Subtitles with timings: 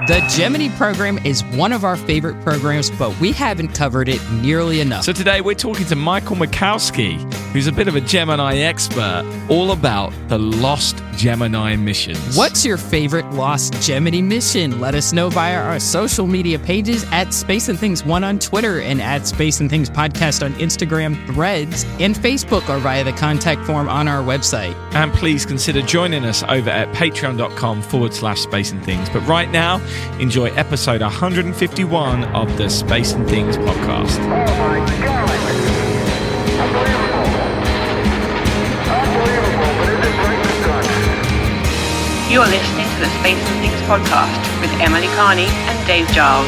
[0.00, 4.82] The Gemini program is one of our favorite programs, but we haven't covered it nearly
[4.82, 5.04] enough.
[5.04, 7.16] So today we're talking to Michael Mackowski,
[7.54, 12.36] who's a bit of a Gemini expert, all about the lost Gemini missions.
[12.36, 14.80] What's your favorite lost Gemini mission?
[14.80, 18.80] Let us know via our social media pages at Space and Things One on Twitter
[18.80, 23.64] and at Space and Things Podcast on Instagram, Threads, and Facebook, or via the contact
[23.66, 24.74] form on our website.
[24.94, 29.08] And please consider joining us over at patreon.com forward slash space and things.
[29.10, 29.80] But right now,
[30.18, 34.18] enjoy episode 151 of the Space and Things podcast.
[34.20, 35.55] Oh
[42.36, 42.48] God?
[42.48, 46.46] You are listening to the Space and Things podcast with Emily Carney and Dave Giles.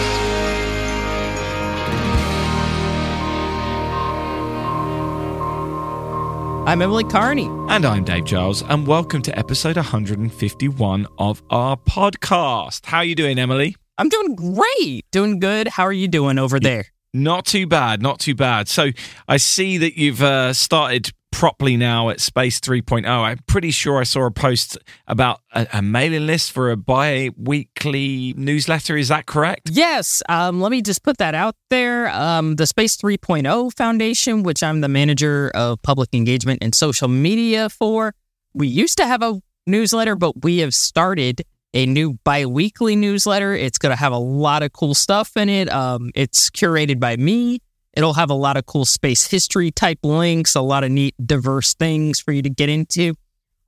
[6.69, 7.47] I'm Emily Carney.
[7.71, 12.85] And I'm Dave Giles, and welcome to episode 151 of our podcast.
[12.85, 13.75] How are you doing, Emily?
[13.97, 15.07] I'm doing great.
[15.11, 15.69] Doing good.
[15.69, 16.85] How are you doing over there?
[17.15, 18.69] Not too bad, not too bad.
[18.69, 18.91] So
[19.27, 23.07] I see that you've uh, started properly now at Space 3.0.
[23.07, 28.35] I'm pretty sure I saw a post about a, a mailing list for a bi-weekly
[28.37, 28.97] newsletter.
[28.97, 29.71] Is that correct?
[29.71, 30.23] Yes.
[30.29, 32.09] Um, let me just put that out there.
[32.11, 37.69] Um, the Space 3.0 Foundation, which I'm the manager of public engagement and social media
[37.69, 38.15] for,
[38.55, 41.43] we used to have a newsletter, but we have started
[41.75, 43.55] a new bi-weekly newsletter.
[43.55, 45.71] It's going to have a lot of cool stuff in it.
[45.71, 47.61] Um, it's curated by me.
[47.99, 51.75] It'll have a lot of cool space history type links, a lot of neat, diverse
[51.75, 53.15] things for you to get into.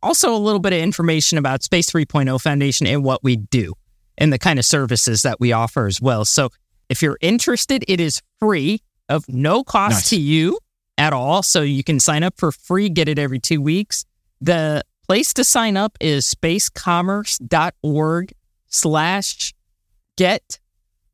[0.04, 3.74] Also, a little bit of information about Space 3.0 Foundation and what we do
[4.16, 6.24] and the kind of services that we offer as well.
[6.24, 6.50] So,
[6.88, 10.10] if you're interested, it is free of no cost Nice.
[10.10, 10.60] to you
[10.96, 11.42] at all.
[11.42, 14.04] So, you can sign up for free, get it every two weeks.
[14.40, 18.32] The place to sign up is spacecommerce.org
[18.68, 19.54] slash
[20.16, 20.60] get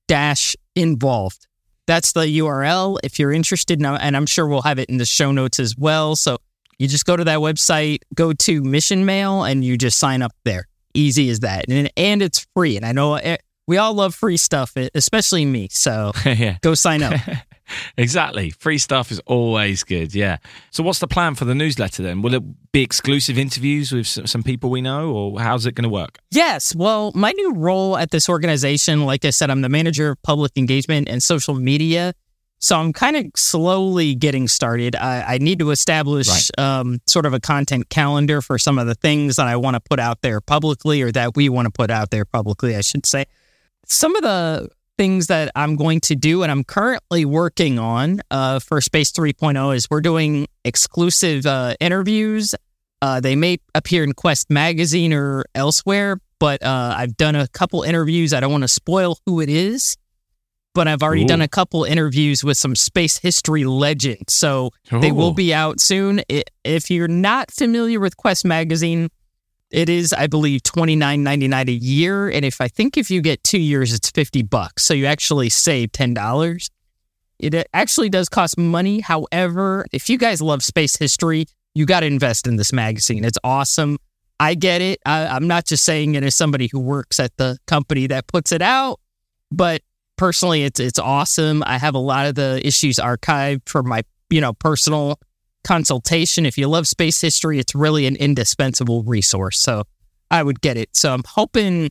[0.06, 1.46] dash involved.
[1.86, 3.82] That's the URL if you're interested.
[3.84, 6.16] And I'm sure we'll have it in the show notes as well.
[6.16, 6.38] So
[6.78, 10.32] you just go to that website, go to Mission Mail, and you just sign up
[10.44, 10.68] there.
[10.94, 11.68] Easy as that.
[11.68, 12.76] And, and it's free.
[12.76, 15.68] And I know eh, we all love free stuff, especially me.
[15.70, 16.58] So yeah.
[16.60, 17.20] go sign up.
[17.96, 18.50] Exactly.
[18.50, 20.14] Free stuff is always good.
[20.14, 20.38] Yeah.
[20.70, 22.22] So, what's the plan for the newsletter then?
[22.22, 25.88] Will it be exclusive interviews with some people we know, or how's it going to
[25.88, 26.18] work?
[26.30, 26.74] Yes.
[26.74, 30.52] Well, my new role at this organization, like I said, I'm the manager of public
[30.56, 32.14] engagement and social media.
[32.58, 34.96] So I'm kind of slowly getting started.
[34.96, 38.94] I, I need to establish um, sort of a content calendar for some of the
[38.94, 41.90] things that I want to put out there publicly or that we want to put
[41.90, 43.26] out there publicly, I should say.
[43.86, 48.60] Some of the things that I'm going to do and I'm currently working on uh,
[48.60, 52.54] for Space 3.0 is we're doing exclusive uh, interviews
[53.02, 57.82] uh, they may appear in Quest magazine or elsewhere, but uh, I've done a couple
[57.82, 58.32] interviews.
[58.32, 59.96] I don't want to spoil who it is,
[60.74, 61.28] but I've already Ooh.
[61.28, 64.32] done a couple interviews with some space history legends.
[64.32, 66.22] So they will be out soon.
[66.64, 69.10] If you're not familiar with Quest magazine,
[69.70, 73.10] it is, I believe, twenty nine ninety nine a year, and if I think if
[73.10, 74.84] you get two years, it's fifty bucks.
[74.84, 76.70] So you actually save ten dollars.
[77.38, 79.00] It actually does cost money.
[79.00, 83.24] However, if you guys love space history, you got to invest in this magazine.
[83.24, 83.98] It's awesome.
[84.40, 85.00] I get it.
[85.04, 88.52] I, I'm not just saying it as somebody who works at the company that puts
[88.52, 89.00] it out,
[89.50, 89.82] but
[90.16, 91.62] personally, it's it's awesome.
[91.66, 95.18] I have a lot of the issues archived for my you know personal
[95.66, 96.46] consultation.
[96.46, 99.58] If you love space history, it's really an indispensable resource.
[99.58, 99.82] So
[100.30, 100.94] I would get it.
[100.94, 101.90] So I'm hoping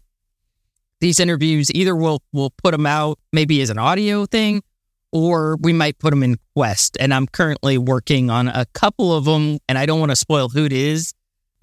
[1.02, 4.64] these interviews either we'll we'll put them out maybe as an audio thing
[5.12, 6.98] or we might put them in Quest.
[7.00, 10.50] And I'm currently working on a couple of them, and I don't want to spoil
[10.50, 11.14] who it is,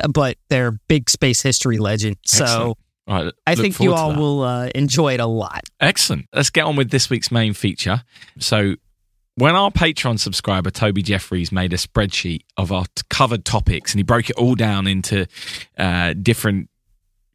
[0.09, 2.17] but they're big space history legend.
[2.25, 2.79] So Excellent.
[3.09, 5.65] Right, I think you all will uh, enjoy it a lot.
[5.81, 6.27] Excellent.
[6.33, 8.05] Let's get on with this week's main feature.
[8.39, 8.77] So,
[9.37, 13.99] when our Patreon subscriber Toby Jeffries made a spreadsheet of our t- covered topics, and
[13.99, 15.27] he broke it all down into
[15.79, 16.69] uh, different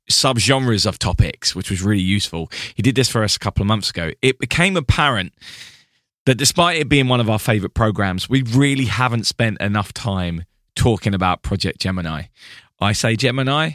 [0.10, 2.50] subgenres of topics, which was really useful.
[2.76, 4.12] He did this for us a couple of months ago.
[4.22, 5.34] It became apparent
[6.26, 10.44] that despite it being one of our favorite programs, we really haven't spent enough time
[10.76, 12.24] talking about Project Gemini.
[12.80, 13.72] I say Gemini,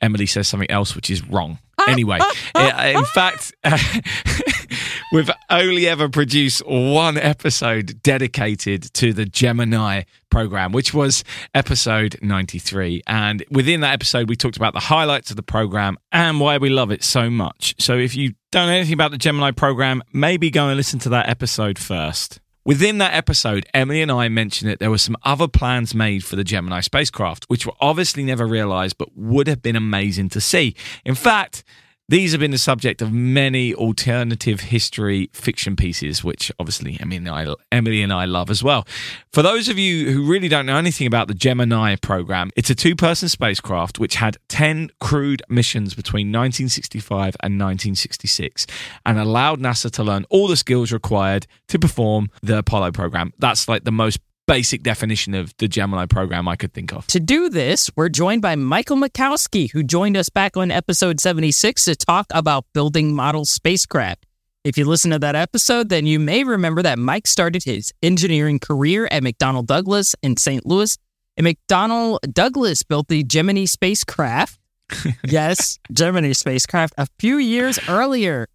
[0.00, 1.58] Emily says something else, which is wrong.
[1.88, 2.18] Anyway,
[2.56, 3.54] in fact,
[5.12, 11.24] we've only ever produced one episode dedicated to the Gemini program, which was
[11.54, 13.02] episode 93.
[13.06, 16.68] And within that episode, we talked about the highlights of the program and why we
[16.68, 17.74] love it so much.
[17.78, 21.08] So if you don't know anything about the Gemini program, maybe go and listen to
[21.10, 22.40] that episode first.
[22.64, 26.34] Within that episode, Emily and I mentioned that there were some other plans made for
[26.34, 30.74] the Gemini spacecraft, which were obviously never realized, but would have been amazing to see.
[31.04, 31.62] In fact,
[32.08, 37.28] These have been the subject of many alternative history fiction pieces, which obviously Emily and,
[37.28, 38.86] I, Emily and I love as well.
[39.32, 42.76] For those of you who really don't know anything about the Gemini program, it's a
[42.76, 48.68] two person spacecraft which had 10 crewed missions between 1965 and 1966
[49.04, 53.32] and allowed NASA to learn all the skills required to perform the Apollo program.
[53.40, 57.06] That's like the most basic definition of the Gemini program I could think of.
[57.08, 61.84] To do this, we're joined by Michael Mackowski, who joined us back on episode 76
[61.84, 64.24] to talk about building model spacecraft.
[64.64, 68.58] If you listen to that episode, then you may remember that Mike started his engineering
[68.58, 70.66] career at McDonnell Douglas in St.
[70.66, 70.98] Louis.
[71.36, 74.58] And McDonnell Douglas built the Gemini spacecraft.
[75.24, 78.48] yes, Gemini spacecraft a few years earlier.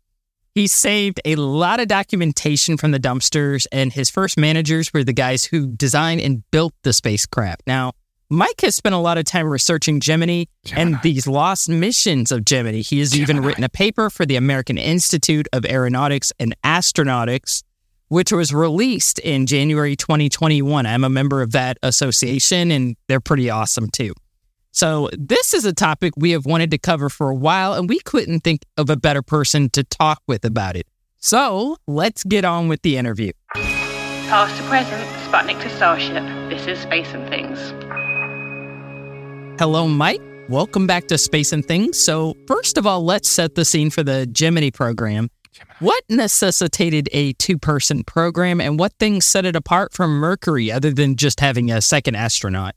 [0.53, 5.13] He saved a lot of documentation from the dumpsters, and his first managers were the
[5.13, 7.61] guys who designed and built the spacecraft.
[7.65, 7.93] Now,
[8.29, 10.81] Mike has spent a lot of time researching Gemini, Gemini.
[10.81, 12.81] and these lost missions of Gemini.
[12.81, 17.63] He has even written a paper for the American Institute of Aeronautics and Astronautics,
[18.09, 20.85] which was released in January 2021.
[20.85, 24.13] I'm a member of that association, and they're pretty awesome too.
[24.73, 27.99] So, this is a topic we have wanted to cover for a while, and we
[27.99, 30.87] couldn't think of a better person to talk with about it.
[31.17, 33.33] So, let's get on with the interview.
[33.53, 36.23] Past to present, Sputnik to Starship.
[36.49, 37.59] This is Space and Things.
[39.59, 40.21] Hello, Mike.
[40.47, 41.99] Welcome back to Space and Things.
[41.99, 45.29] So, first of all, let's set the scene for the Gemini program.
[45.79, 50.93] What necessitated a two person program, and what things set it apart from Mercury other
[50.93, 52.73] than just having a second astronaut?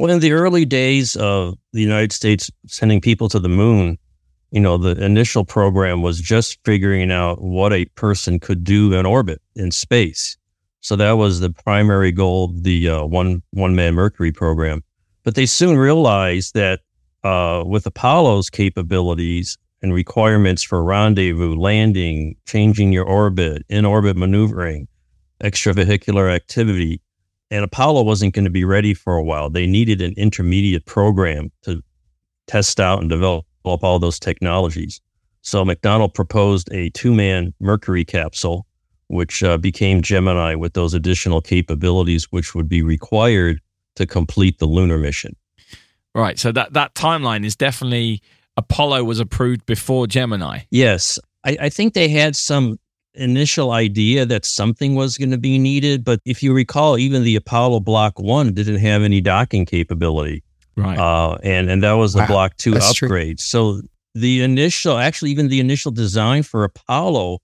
[0.00, 3.98] Well, in the early days of the United States sending people to the moon,
[4.50, 9.04] you know, the initial program was just figuring out what a person could do in
[9.04, 10.38] orbit in space.
[10.80, 14.82] So that was the primary goal the uh, one one man Mercury program.
[15.22, 16.80] But they soon realized that
[17.22, 24.88] uh, with Apollo's capabilities and requirements for rendezvous, landing, changing your orbit, in orbit maneuvering,
[25.44, 27.02] extravehicular activity,
[27.50, 29.50] and Apollo wasn't going to be ready for a while.
[29.50, 31.82] They needed an intermediate program to
[32.46, 35.00] test out and develop all those technologies.
[35.42, 38.66] So McDonnell proposed a two man Mercury capsule,
[39.08, 43.60] which uh, became Gemini with those additional capabilities, which would be required
[43.96, 45.34] to complete the lunar mission.
[46.14, 46.38] Right.
[46.38, 48.22] So that, that timeline is definitely
[48.56, 50.60] Apollo was approved before Gemini.
[50.70, 52.78] Yes, I, I think they had some
[53.14, 56.04] initial idea that something was going to be needed.
[56.04, 60.42] But if you recall, even the Apollo Block 1 didn't have any docking capability.
[60.76, 60.98] Right.
[60.98, 63.08] Uh, and, and that was the Wow, Block 2 that's true.
[63.08, 63.40] upgrade.
[63.40, 63.82] So
[64.14, 67.38] the initial, actually, even the initial design for Apollo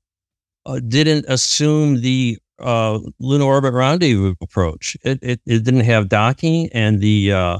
[0.65, 4.97] uh, didn't assume the uh, lunar orbit rendezvous approach.
[5.03, 7.59] It, it, it didn't have docking, and the uh,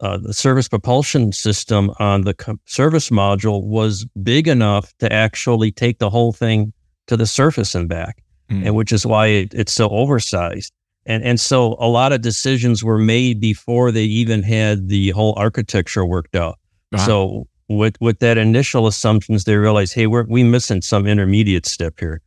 [0.00, 5.72] uh, the service propulsion system on the co- service module was big enough to actually
[5.72, 6.72] take the whole thing
[7.06, 8.62] to the surface and back, Hmm.
[8.64, 10.72] and which is why it, it's so oversized.
[11.04, 15.34] And and so a lot of decisions were made before they even had the whole
[15.36, 16.58] architecture worked out.
[16.92, 17.00] Right.
[17.04, 21.94] So with with that initial assumptions, they realized, hey, we're we missing some intermediate step
[21.98, 22.20] here.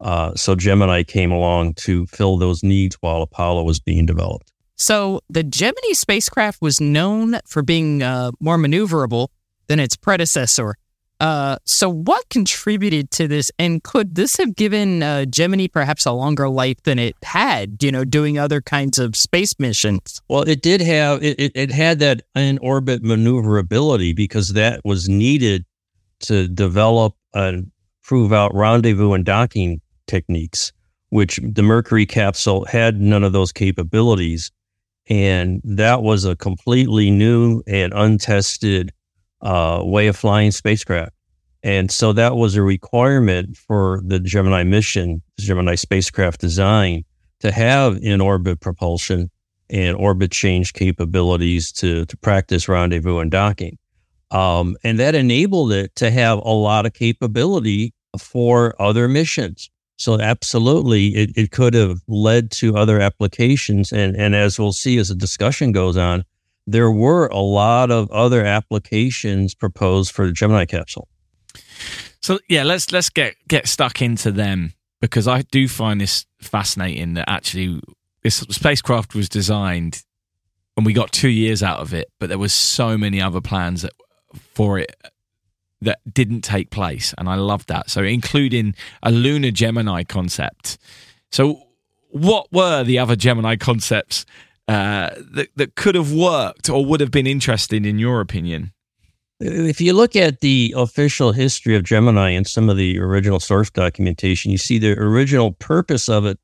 [0.00, 4.50] Uh, so Gemini came along to fill those needs while Apollo was being developed.
[4.76, 9.28] So, the Gemini spacecraft was known for being uh, more maneuverable
[9.66, 10.74] than its predecessor.
[11.20, 13.52] Uh, so, what contributed to this?
[13.58, 17.92] And could this have given uh, Gemini perhaps a longer life than it had, you
[17.92, 20.22] know, doing other kinds of space missions?
[20.28, 25.10] Well, it did have it, it, it had that in orbit maneuverability because that was
[25.10, 25.66] needed
[26.20, 27.70] to develop and
[28.02, 30.72] prove out rendezvous and docking techniques,
[31.10, 34.50] which the Mercury capsule had none of those capabilities.
[35.08, 38.92] And that was a completely new and untested
[39.42, 41.12] uh, way of flying spacecraft.
[41.62, 47.04] And so that was a requirement for the Gemini mission, Gemini spacecraft design,
[47.40, 49.30] to have in orbit propulsion
[49.68, 53.78] and orbit change capabilities to, to practice rendezvous and docking.
[54.30, 59.70] Um, and that enabled it to have a lot of capability for other missions.
[59.98, 63.92] So absolutely, it, it could have led to other applications.
[63.92, 66.24] And, and as we'll see as the discussion goes on,
[66.70, 71.08] there were a lot of other applications proposed for the Gemini capsule.
[72.20, 77.14] So yeah, let's let's get get stuck into them because I do find this fascinating
[77.14, 77.80] that actually
[78.22, 80.02] this spacecraft was designed
[80.76, 83.82] and we got two years out of it, but there was so many other plans
[83.82, 83.92] that,
[84.54, 84.94] for it
[85.82, 87.90] that didn't take place, and I love that.
[87.90, 90.78] So including a lunar Gemini concept.
[91.32, 91.62] So
[92.10, 94.26] what were the other Gemini concepts
[94.70, 98.72] uh, that that could have worked or would have been interesting in your opinion?
[99.40, 103.68] If you look at the official history of Gemini and some of the original source
[103.68, 106.38] documentation, you see the original purpose of it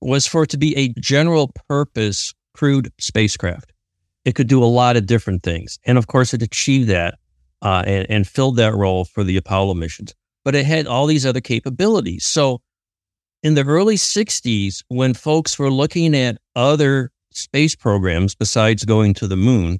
[0.00, 3.72] was for it to be a general purpose crewed spacecraft.
[4.24, 5.80] It could do a lot of different things.
[5.84, 7.18] And of course, it achieved that
[7.62, 10.14] uh, and, and filled that role for the Apollo missions.
[10.44, 12.24] But it had all these other capabilities.
[12.24, 12.60] So
[13.42, 19.26] in the early 60s, when folks were looking at other space programs besides going to
[19.26, 19.78] the moon,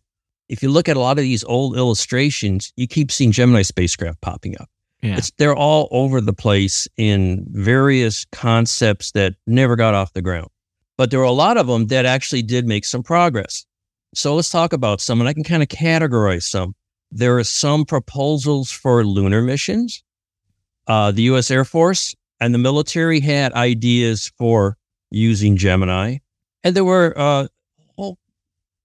[0.49, 4.21] if you look at a lot of these old illustrations, you keep seeing Gemini spacecraft
[4.21, 4.69] popping up.
[5.03, 5.17] Yeah.
[5.17, 10.49] It's, they're all over the place in various concepts that never got off the ground.
[10.97, 13.67] But there were a lot of them that actually did make some progress.
[14.15, 16.75] So let's talk about some, and I can kind of categorize some.
[17.11, 20.05] There are some proposals for lunar missions.
[20.87, 21.51] Uh, the U.S.
[21.51, 24.77] Air Force and the military had ideas for
[25.11, 26.19] using Gemini,
[26.65, 27.49] and there were uh, a
[27.97, 28.19] whole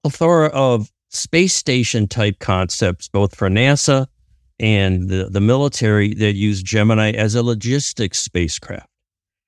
[0.03, 4.07] plethora of space station type concepts, both for NASA
[4.59, 8.87] and the, the military that used Gemini as a logistics spacecraft.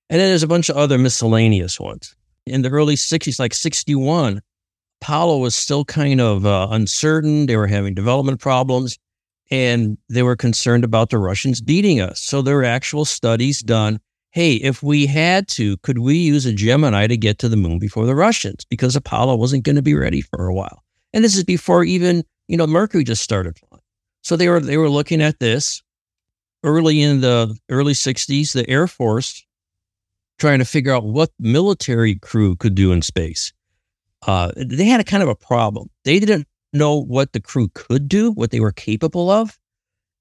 [0.10, 2.16] And then there's a bunch of other miscellaneous ones.
[2.46, 4.42] In the early 60s, like 61,
[5.02, 7.46] Apollo was still kind of uh, uncertain.
[7.46, 8.98] They were having development problems
[9.52, 12.20] and they were concerned about the Russians beating us.
[12.20, 14.00] So there were actual studies done.
[14.32, 17.80] Hey, if we had to, could we use a Gemini to get to the moon
[17.80, 18.64] before the Russians?
[18.70, 20.84] Because Apollo wasn't going to be ready for a while.
[21.14, 23.82] And this is before even, you know, Mercury just started flying.
[24.22, 25.82] So they were they were looking at this
[26.64, 29.46] early in the early 60s, the Air Force
[30.38, 33.52] trying to figure out what military crew could do in space.
[34.26, 35.90] Uh, they had a kind of a problem.
[36.06, 39.58] They didn't know what the crew could do, what they were capable of,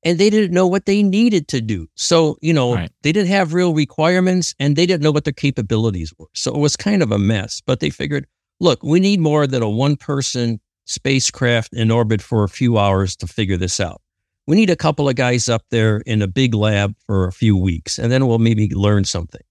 [0.05, 1.89] and they didn't know what they needed to do.
[1.95, 2.91] So, you know, Right.
[3.03, 6.29] they didn't have real requirements and they didn't know what their capabilities were.
[6.35, 8.27] So it was kind of a mess, but they figured,
[8.61, 13.17] look, we need more than a one person spacecraft in orbit for a few hours
[13.17, 14.01] to figure this out.
[14.47, 17.57] We need a couple of guys up there in a big lab for a few
[17.57, 19.43] weeks, and then we'll maybe learn something.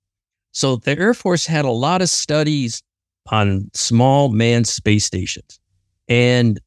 [0.52, 2.82] So the Air Force had a lot of studies
[3.28, 5.60] on small manned space stations.
[6.08, 6.60] And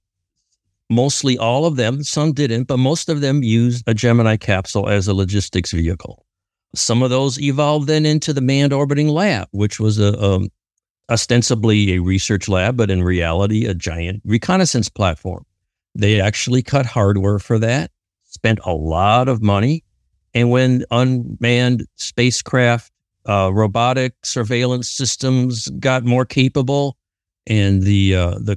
[0.91, 5.07] mostly all of them, some didn't, but most of them used a Gemini capsule as
[5.09, 6.27] a logistics vehicle.
[6.75, 10.49] Some of those evolved then into the manned orbiting lab, which was a, um,
[11.09, 15.45] ostensibly a research lab, but in reality, a giant reconnaissance platform.
[15.95, 17.91] They actually cut hardware for that,
[18.25, 19.85] spent a lot of money.
[20.35, 22.93] And when unmanned spacecraft,
[23.29, 26.97] uh, robotic surveillance systems got more capable,
[27.47, 28.57] and the uh, the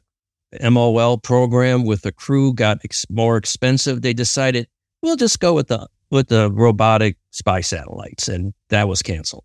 [0.61, 4.67] MOL program with the crew got ex- more expensive, they decided
[5.01, 9.43] we'll just go with the with the robotic spy satellites, and that was canceled.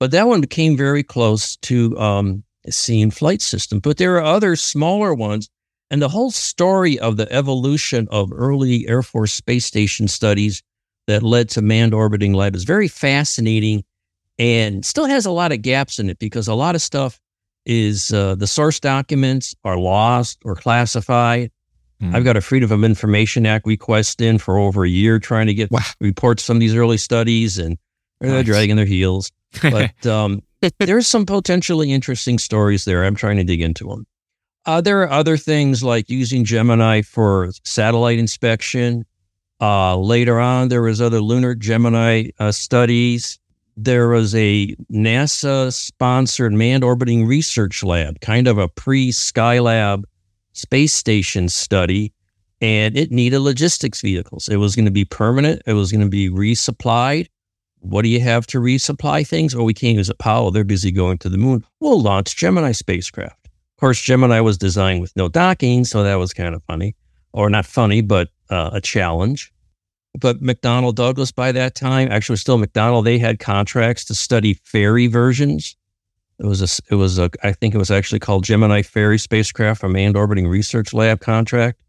[0.00, 3.80] But that one came very close to um, seen flight system.
[3.80, 5.48] But there are other smaller ones,
[5.90, 10.62] and the whole story of the evolution of early Air Force space station studies
[11.06, 13.84] that led to manned orbiting lab is very fascinating,
[14.38, 17.20] and still has a lot of gaps in it because a lot of stuff
[17.66, 21.50] is uh, the source documents are lost or classified.
[22.00, 22.14] Hmm.
[22.14, 25.54] I've got a Freedom of Information Act request in for over a year trying to
[25.54, 25.80] get Wow.
[26.00, 27.76] reports from these early studies, and
[28.20, 29.30] they're dragging their heels.
[29.62, 30.42] But um,
[30.78, 33.04] there's some potentially interesting stories there.
[33.04, 34.06] I'm trying to dig into them.
[34.66, 39.04] Uh, there are other things like using Gemini for satellite inspection.
[39.60, 43.38] Uh, later on, there was other lunar Gemini uh, studies.
[43.76, 50.04] There was a NASA sponsored manned orbiting research lab, kind of a pre Skylab
[50.54, 52.12] space station study,
[52.60, 54.48] and it needed logistics vehicles.
[54.48, 55.62] It was going to be permanent.
[55.66, 57.28] It was going to be resupplied.
[57.80, 59.54] What do you have to resupply things?
[59.54, 60.50] Oh, we can't use Apollo.
[60.52, 61.62] They're busy going to the moon.
[61.80, 63.46] We'll launch Gemini spacecraft.
[63.46, 66.96] Of course, Gemini was designed with no docking, so that was kind of funny,
[67.32, 69.52] or not funny, but uh, a challenge.
[70.18, 75.06] But McDonnell Douglas by that time, actually still McDonnell, they had contracts to study ferry
[75.06, 75.76] versions.
[76.38, 79.82] It was a, it was a, I think it was actually called Gemini Ferry spacecraft,
[79.82, 81.80] a manned orbiting research lab contract.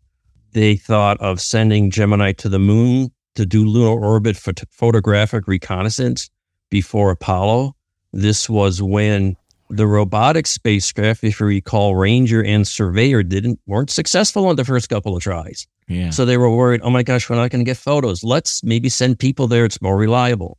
[0.54, 6.30] They thought of sending Gemini to the moon to do lunar orbit phot- photographic reconnaissance
[6.70, 7.76] before Apollo.
[8.14, 9.36] This was when
[9.70, 14.90] the robotic spacecraft, if you recall, Ranger and Surveyor didn't weren't successful on the first
[14.90, 15.68] couple of tries.
[16.10, 18.24] So they were worried, oh my gosh, we're not going to get photos.
[18.24, 19.66] Let's maybe send people there.
[19.66, 20.58] It's more reliable.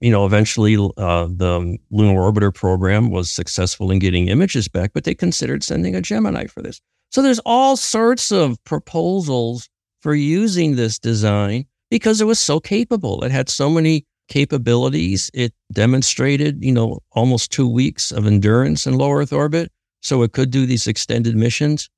[0.00, 5.04] You know, eventually uh, the Lunar Orbiter program was successful in getting images back, but
[5.04, 6.80] they considered sending a Gemini for this.
[7.10, 9.68] So there's all sorts of proposals
[10.00, 13.24] for using this design because it was so capable.
[13.24, 15.30] It had so many capabilities.
[15.32, 19.70] It demonstrated, you know, almost two weeks of endurance in low Earth orbit.
[20.02, 21.88] So it could do these extended missions.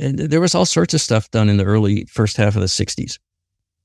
[0.00, 2.66] And there was all sorts of stuff done in the early first half of the
[2.66, 3.18] 60s.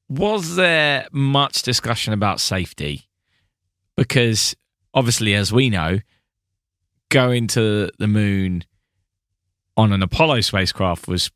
[0.08, 3.10] was there much discussion about safety?
[3.98, 4.56] Because
[4.94, 6.00] obviously, as we know,
[7.10, 8.64] going to the moon
[9.76, 11.32] on an Apollo spacecraft was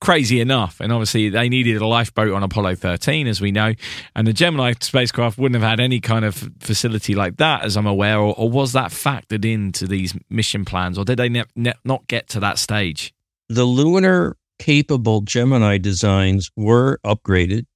[0.00, 0.80] crazy enough.
[0.80, 3.74] And obviously, they needed a lifeboat on Apollo 13, as we know.
[4.14, 7.86] And the Gemini spacecraft wouldn't have had any kind of facility like that, as I'm
[7.86, 8.18] aware.
[8.18, 10.98] Or, or was that factored into these mission plans?
[10.98, 13.12] Or did they ne- ne- not get to that stage?
[13.48, 17.66] The lunar capable Gemini designs were upgraded.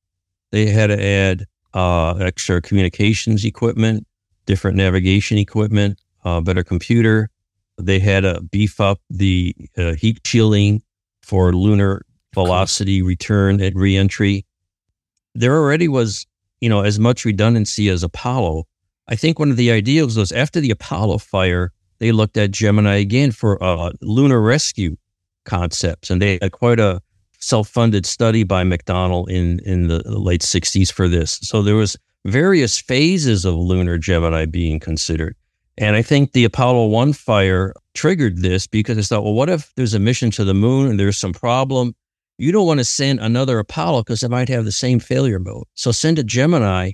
[0.51, 4.05] They had to add uh, extra communications equipment,
[4.47, 7.31] different navigation equipment, uh, better computer.
[7.79, 10.83] They had to beef up the uh, heat shielding
[11.23, 12.03] for lunar
[12.35, 14.45] velocity return at reentry.
[15.37, 16.27] There already was,
[16.61, 18.65] you know, as much redundancy as Apollo.
[19.07, 22.97] I think one of the ideas was after the Apollo fire, they looked at Gemini
[22.97, 24.97] again for uh, lunar rescue
[25.45, 27.01] concepts, and they had quite a
[27.39, 31.39] self-funded study by McDonnell in in the late '60s for this.
[31.43, 35.37] So there was various phases of lunar Gemini being considered,
[35.79, 39.73] and I think the Apollo One fire triggered this because I thought, well, what if
[39.77, 41.95] there's a mission to the moon and there's some problem?
[42.39, 45.65] You don't want to send another Apollo because it might have the same failure mode.
[45.75, 46.93] So send a Gemini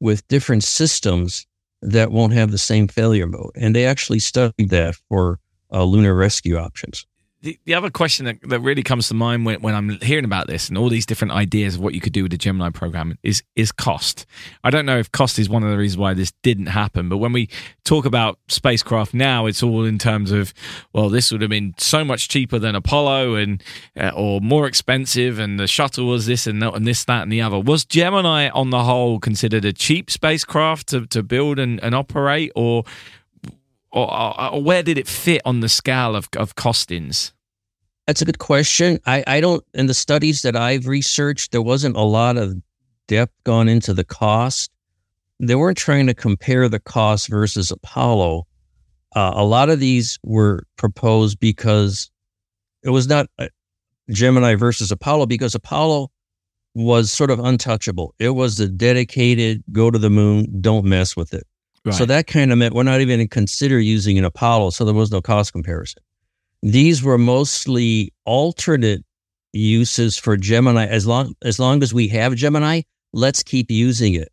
[0.00, 1.46] with different systems
[1.82, 3.50] that won't have the same failure mode.
[3.56, 5.38] And they actually studied that for
[5.72, 7.06] uh, lunar rescue options.
[7.44, 10.46] The, the other question that, that really comes to mind when, when I'm hearing about
[10.46, 13.18] this and all these different ideas of what you could do with the Gemini program
[13.22, 14.24] is is cost.
[14.64, 17.18] I don't know if cost is one of the reasons why this didn't happen, but
[17.18, 17.50] when we
[17.84, 20.54] talk about spacecraft now, it's all in terms of
[20.94, 23.62] well, this would have been so much cheaper than Apollo and
[23.94, 27.30] uh, or more expensive, and the shuttle was this and that and this that and
[27.30, 27.58] the other.
[27.58, 32.52] Was Gemini on the whole considered a cheap spacecraft to, to build and, and operate,
[32.54, 32.84] or
[33.94, 37.32] or, or, where did it fit on the scale of, of costings?
[38.06, 38.98] That's a good question.
[39.06, 42.56] I, I don't, in the studies that I've researched, there wasn't a lot of
[43.08, 44.70] depth gone into the cost.
[45.40, 48.46] They weren't trying to compare the cost versus Apollo.
[49.14, 52.10] Uh, a lot of these were proposed because
[52.82, 53.46] it was not uh,
[54.10, 56.10] Gemini versus Apollo because Apollo
[56.74, 58.14] was sort of untouchable.
[58.18, 61.46] It was the dedicated go to the moon, don't mess with it.
[61.92, 64.70] So that kind of meant we're not even going to consider using an Apollo.
[64.70, 66.02] So there was no cost comparison.
[66.62, 69.04] These were mostly alternate
[69.52, 70.86] uses for Gemini.
[70.86, 74.30] As long as long as we have Gemini, let's keep using it.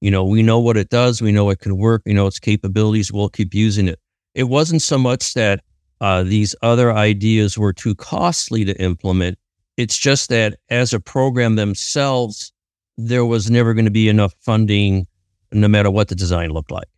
[0.00, 1.20] You know, we know what it does.
[1.22, 2.02] We know it can work.
[2.06, 3.12] We know its capabilities.
[3.12, 3.98] We'll keep using it.
[4.34, 5.60] It wasn't so much that
[6.00, 9.38] uh, these other ideas were too costly to implement.
[9.76, 12.52] It's just that as a program themselves,
[12.96, 15.06] there was never going to be enough funding,
[15.52, 16.88] no matter what the design looked like.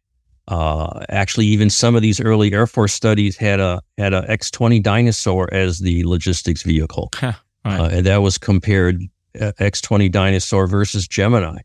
[0.49, 4.51] Uh, actually, even some of these early Air Force studies had a had a X
[4.51, 7.35] twenty Dyna-Soar as the logistics vehicle, Right.
[7.65, 9.03] uh, and that was compared
[9.41, 11.59] uh, X twenty Dyna-Soar versus Gemini,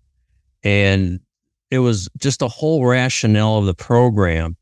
[0.64, 1.20] and
[1.70, 4.58] it was just a whole rationale of the program.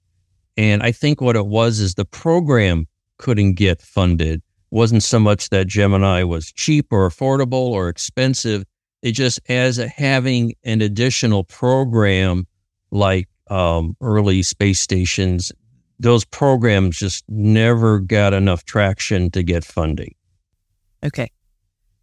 [0.57, 4.41] And I think what it was is the program couldn't get funded.
[4.71, 8.65] wasn't so much that Gemini was cheap or affordable or expensive.
[9.01, 12.45] It just as a, having an additional program
[12.91, 15.51] like um, early space stations,
[15.99, 20.15] those programs just never got enough traction to get funding.
[21.03, 21.31] Okay.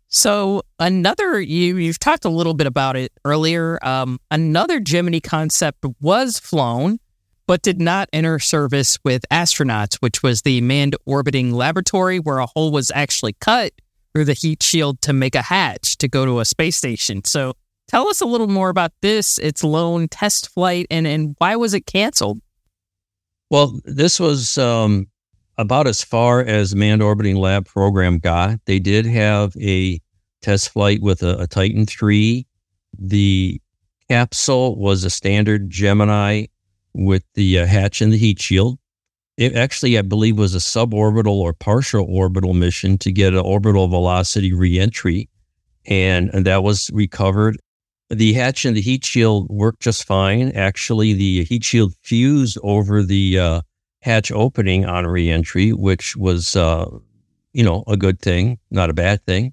[0.09, 3.78] So another you you've talked a little bit about it earlier.
[3.82, 6.98] Um, another Gemini concept was flown,
[7.46, 12.46] but did not enter service with astronauts, which was the manned orbiting laboratory where a
[12.46, 13.72] hole was actually cut
[14.14, 17.24] through the heat shield to make a hatch to go to a space station.
[17.24, 17.54] So
[17.88, 21.75] tell us a little more about this, its lone test flight, and and why was
[21.75, 22.40] it canceled?
[23.51, 25.07] Well, this was um,
[25.59, 28.59] about as far as manned orbiting lab program got.
[28.66, 30.01] They did have a
[30.42, 32.46] test flight with a, a Titan three.
[32.99, 33.61] The
[34.09, 36.46] capsule was a standard Gemini
[36.94, 38.79] with the uh, hatch and the heat shield.
[39.37, 43.87] It actually, I believe, was a suborbital or partial orbital mission to get an orbital
[43.87, 45.29] velocity reentry,
[45.85, 47.59] and, and that was recovered.
[48.09, 50.53] The hatch and the heat shield worked just fine.
[50.53, 53.61] Actually, the heat shield fused over the uh,
[54.01, 56.88] hatch opening on reentry, which was, uh,
[57.53, 59.53] you know, a good thing, not a bad thing.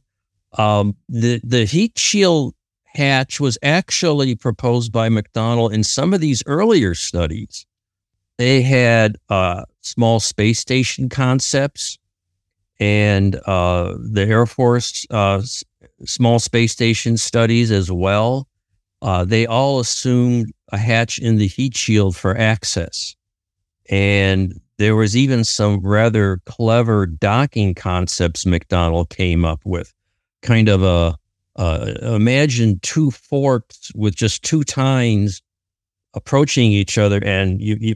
[0.56, 2.54] Um, the the heat shield
[2.86, 7.66] hatch was actually proposed by McDonnell in some of these earlier studies.
[8.38, 11.98] They had uh, small space station concepts,
[12.80, 15.42] and uh, the Air Force uh,
[16.06, 18.48] small space station studies as well.
[19.02, 23.16] Uh, they all assumed a hatch in the heat shield for access.
[23.90, 29.94] And there was even some rather clever docking concepts McDonnell came up with,
[30.42, 31.18] kind of a
[31.56, 35.42] uh, imagine two forks with just two tines
[36.16, 37.96] approaching each other, and you you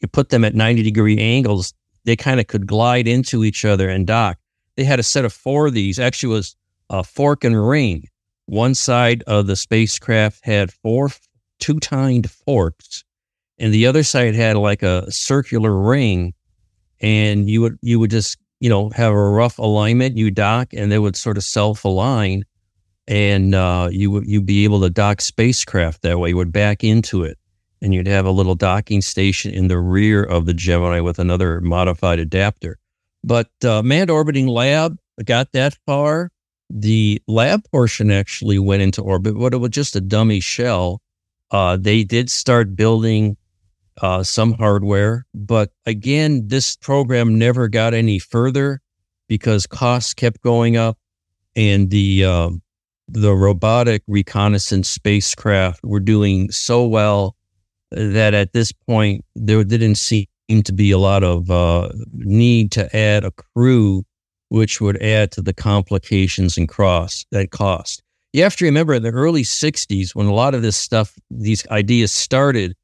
[0.00, 1.74] you put them at ninety degree angles.
[2.04, 4.38] They kind of could glide into each other and dock.
[4.76, 5.98] They had a set of four of these.
[5.98, 6.56] Actually, was
[6.90, 8.04] a fork and ring.
[8.46, 11.10] One side of the spacecraft had four
[11.58, 13.04] two tined forks,
[13.58, 16.34] and the other side had like a circular ring.
[17.00, 20.16] And you would you would just you know have a rough alignment.
[20.16, 22.44] You dock, and they would sort of self align
[23.08, 26.28] and uh, you would you'd be able to dock spacecraft that way.
[26.28, 27.38] You would back into it,
[27.80, 31.60] and you'd have a little docking station in the rear of the Gemini with another
[31.62, 32.78] modified adapter.
[33.24, 36.30] But uh, manned orbiting lab got that far.
[36.70, 41.00] The lab portion actually went into orbit, but it was just a dummy shell.
[41.50, 43.36] Uh, they did start building
[44.02, 48.80] uh, some hardware, but again, this program never got any further
[49.28, 50.98] because costs kept going up,
[51.56, 52.62] and the um,
[53.08, 57.34] the robotic reconnaissance spacecraft were doing so well
[57.90, 60.26] that at this point there didn't seem
[60.64, 64.04] to be a lot of uh, need to add a crew,
[64.48, 68.02] which would add to the complications and cross that cost.
[68.32, 71.66] You have to remember in the early 60s, when a lot of this stuff, these
[71.68, 72.74] ideas started,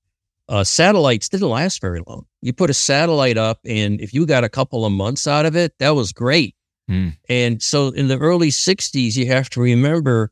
[0.48, 2.27] uh, satellites didn't last very long.
[2.42, 5.57] You put a satellite up, and if you got a couple of months out of
[5.57, 6.55] it, that was great.
[6.90, 7.16] Mm.
[7.29, 10.31] And so in the early 60s, you have to remember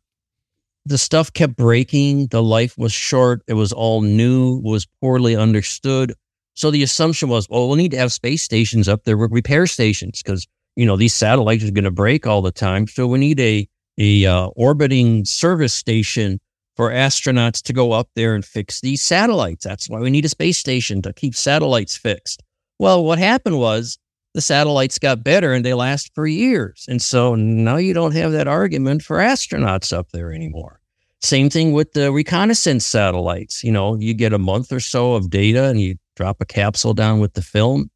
[0.84, 2.26] the stuff kept breaking.
[2.28, 3.42] The life was short.
[3.46, 6.14] It was all new, was poorly understood.
[6.54, 9.66] So the assumption was, well, we'll need to have space stations up there, with repair
[9.66, 12.86] stations, because, you know, these satellites are going to break all the time.
[12.86, 16.40] So we need a, a uh, orbiting service station
[16.76, 19.64] for astronauts to go up there and fix these satellites.
[19.64, 22.42] That's why we need a space station to keep satellites fixed.
[22.78, 23.98] Well, what happened was
[24.34, 26.86] the satellites got better and they last for years.
[26.88, 30.80] And so now you don't have that argument for astronauts up there anymore.
[31.20, 33.62] Same thing with the reconnaissance satellites.
[33.62, 36.94] You know, you get a month or so of data and you drop a capsule
[36.94, 37.90] down with the film,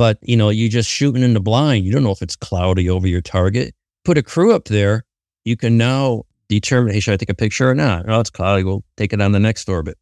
[0.00, 1.84] but you know, you're just shooting in the blind.
[1.84, 3.74] You don't know if it's cloudy over your target.
[4.06, 5.04] Put a crew up there,
[5.44, 8.08] you can now determine, hey, should I take a picture or not?
[8.08, 8.64] Oh, it's cloudy.
[8.64, 9.98] We'll take it on the next orbit.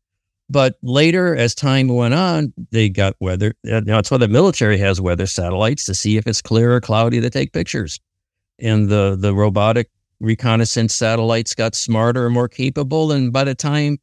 [0.48, 3.54] But later, as time went on, they got weather.
[3.64, 7.28] That's why the military has weather satellites to see if it's clear or cloudy to
[7.28, 7.98] take pictures.
[8.60, 13.10] And the the robotic reconnaissance satellites got smarter and more capable.
[13.10, 13.98] And by the time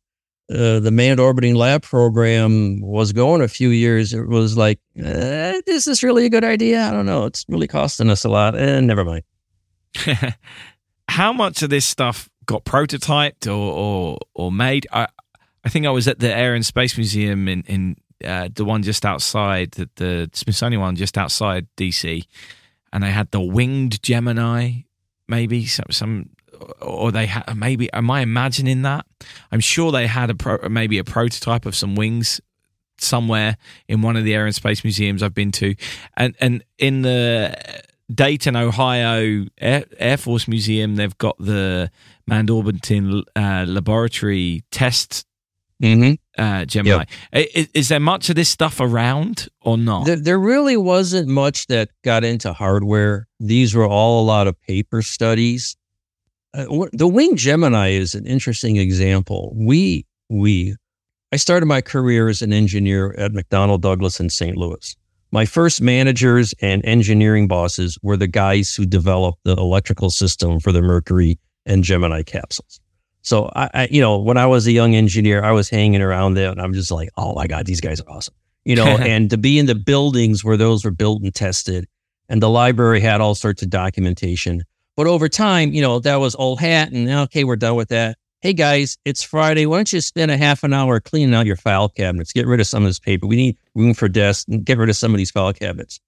[0.51, 5.59] uh, the manned orbiting lab program was going a few years, it was like, eh,
[5.65, 6.83] is this really a good idea?
[6.87, 7.25] I don't know.
[7.25, 8.55] It's really costing us a lot.
[8.55, 9.23] And eh, never mind.
[11.09, 14.87] How much of this stuff got prototyped or or, or made?
[14.91, 15.07] I,
[15.63, 18.83] I think I was at the Air and Space Museum in in uh, the one
[18.83, 22.23] just outside the, the Smithsonian one just outside DC,
[22.93, 24.81] and they had the winged Gemini,
[25.27, 26.29] maybe some some,
[26.81, 27.91] or they had maybe.
[27.93, 29.05] Am I imagining that?
[29.51, 32.41] I'm sure they had a pro, maybe a prototype of some wings
[32.97, 35.75] somewhere in one of the Air and Space museums I've been to,
[36.17, 37.57] and and in the
[38.13, 41.91] Dayton, Ohio Air, Air Force Museum, they've got the
[42.27, 45.25] manned orbiting uh, laboratory test
[45.83, 46.41] Mm-hmm.
[46.41, 47.03] uh, Gemini.
[47.33, 50.05] Is, is there much of this stuff around or not?
[50.05, 53.27] There, there really wasn't much that got into hardware.
[53.41, 55.75] These were all a lot of paper studies.
[56.55, 59.53] Uh, the Wing Gemini is an interesting example.
[59.55, 60.75] We, we,
[61.33, 64.55] I started my career as an engineer at McDonnell Douglas in St.
[64.55, 64.95] Louis.
[65.31, 70.71] My first managers and engineering bosses were the guys who developed the electrical system for
[70.71, 72.79] the Mercury and Gemini capsules.
[73.21, 76.35] So I, I, you know, when I was a young engineer, I was hanging around
[76.35, 78.35] there and I'm just like, oh my God, these guys are awesome.
[78.63, 81.85] You know, and to be in the buildings where those were built and tested
[82.29, 84.63] and the library had all sorts of documentation.
[84.97, 88.17] But over time, you know, that was old hat and okay, we're done with that.
[88.41, 89.65] Hey guys, it's Friday.
[89.65, 92.31] Why don't you spend a half an hour cleaning out your file cabinets?
[92.31, 93.27] Get rid of some of this paper.
[93.27, 95.99] We need room for desks and get rid of some of these file cabinets.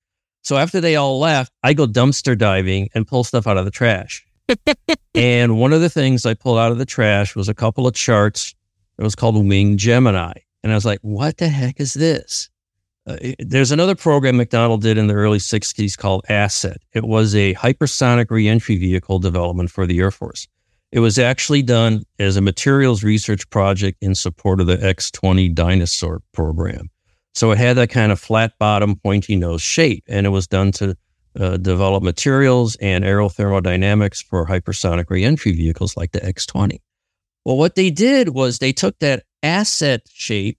[0.43, 3.71] So after they all left, I go dumpster diving and pull stuff out of the
[3.71, 4.26] trash
[5.15, 7.93] and one of the things I pulled out of the trash was a couple of
[7.93, 8.56] charts.
[8.97, 10.34] It was called Wing Gemini.
[10.63, 12.50] And I was like, what the heck is this?
[13.08, 16.82] Uh, there's another program McDonnell did in the early 60s called Asset.
[16.93, 20.46] It was a hypersonic reentry vehicle development for the Air Force.
[20.91, 25.50] It was actually done as a materials research project in support of the X 20
[25.50, 26.89] Dyna-Soar program.
[27.34, 30.72] So it had that kind of flat bottom, pointy nose shape, and it was done
[30.74, 30.98] to
[31.39, 36.82] uh, develop materials and aerothermodynamics for hypersonic reentry vehicles like the X 20.
[37.46, 40.58] Well, what they did was they took that asset shape,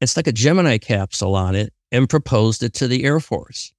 [0.00, 3.72] it's like a Gemini capsule on it, and proposed it to the Air Force.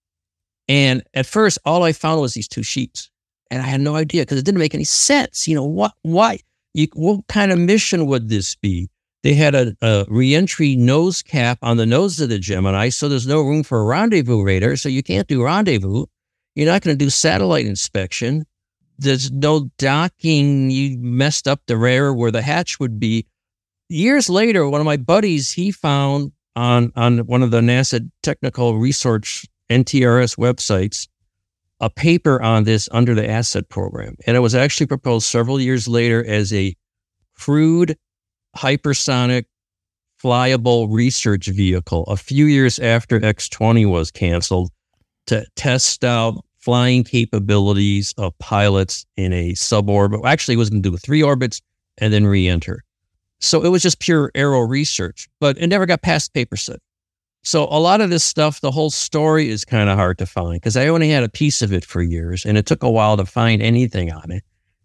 [0.67, 3.09] And at first, all I found was these two sheets.
[3.49, 5.47] And I had no idea because it didn't make any sense.
[5.47, 6.39] You know, what, why,
[6.73, 8.89] you, what kind of mission would this be?
[9.23, 13.27] They had a, a reentry nose cap on the nose of the Gemini, so there's
[13.27, 14.75] no room for a rendezvous radar.
[14.75, 16.05] So you can't do rendezvous.
[16.55, 18.45] You're not going to do satellite inspection.
[18.97, 20.69] There's no docking.
[20.69, 23.27] You messed up the rear where the hatch would be.
[23.89, 28.77] Years later, one of my buddies, he found on, on one of the NASA technical
[28.79, 31.07] research NTRS websites
[31.79, 34.15] a paper on this under the asset program.
[34.25, 36.75] And it was actually proposed several years later as a
[37.35, 37.95] crewed
[38.55, 39.45] hypersonic
[40.21, 44.71] flyable research vehicle a few years after X20 was canceled
[45.27, 50.25] to test out flying capabilities of pilots in a suborbit.
[50.25, 51.61] Actually, it was going to do three orbits
[51.99, 52.83] and then re-enter.
[53.39, 56.79] So it was just pure aero research, but it never got past paper set.
[57.43, 60.55] So a lot of this stuff, the whole story is kind of hard to find
[60.55, 63.15] because I only had a piece of it for years and it took a while
[63.17, 64.43] to find anything on it.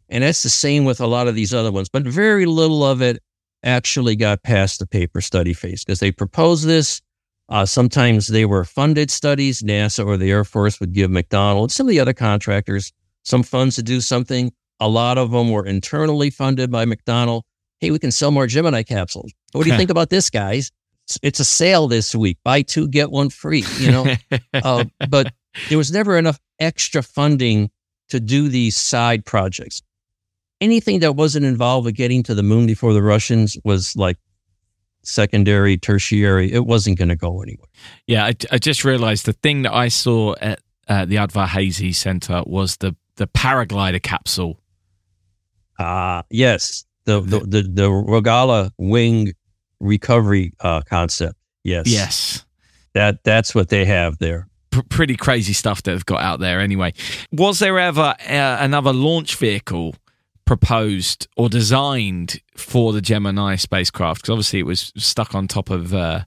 [0.09, 3.03] And that's the same with a lot of these other ones, but very little of
[3.03, 3.23] it
[3.65, 7.01] actually got past the paper study phase because they proposed this.
[7.49, 9.63] Uh, sometimes they were funded studies.
[9.63, 12.93] NASA or the Air Force would give McDonnell, some of the other contractors
[13.25, 14.53] some funds to do something.
[14.81, 17.43] A lot of them were internally funded by McDonnell.
[17.83, 19.33] Hey, we can sell more Gemini capsules.
[19.51, 20.71] What do you think about this, guys?
[21.21, 22.39] It's, a sale this week.
[22.45, 24.15] Buy two, get one free, you know?
[24.55, 25.35] uh, but
[25.69, 27.73] there was never enough extra funding
[28.11, 29.83] to do these side projects.
[30.61, 34.17] Anything that wasn't involved with getting to the moon before the Russians was like
[35.03, 36.53] secondary, tertiary.
[36.53, 37.67] It wasn't going to go anywhere.
[38.07, 42.45] Yeah, I, I just realized the thing that I saw at uh, the Udvar-Hazy Center
[42.47, 44.61] was the, the paraglider capsule.
[45.81, 46.85] Ah, yes.
[47.05, 49.33] The, the, the, the Rogallo wing
[49.81, 51.35] recovery uh, concept.
[51.65, 51.87] Yes.
[51.87, 52.45] Yes.
[52.95, 54.49] That, that's what they have there.
[54.71, 56.93] P- pretty crazy stuff that they've got out there anyway.
[57.33, 59.95] Was there ever uh, another launch vehicle
[60.45, 64.23] proposed or designed for the Gemini spacecraft?
[64.23, 66.21] Because obviously it was stuck on top of uh,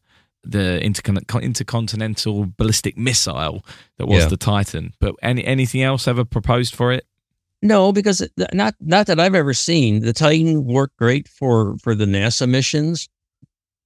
[0.43, 3.65] the intercon- intercontinental ballistic missile
[3.97, 4.29] that was Yeah.
[4.29, 4.93] the Titan.
[4.99, 7.05] But any anything else ever proposed for it?
[7.65, 8.21] No, because
[8.53, 10.01] not not that I've ever seen.
[10.01, 13.09] The Titan worked great for for the NASA missions.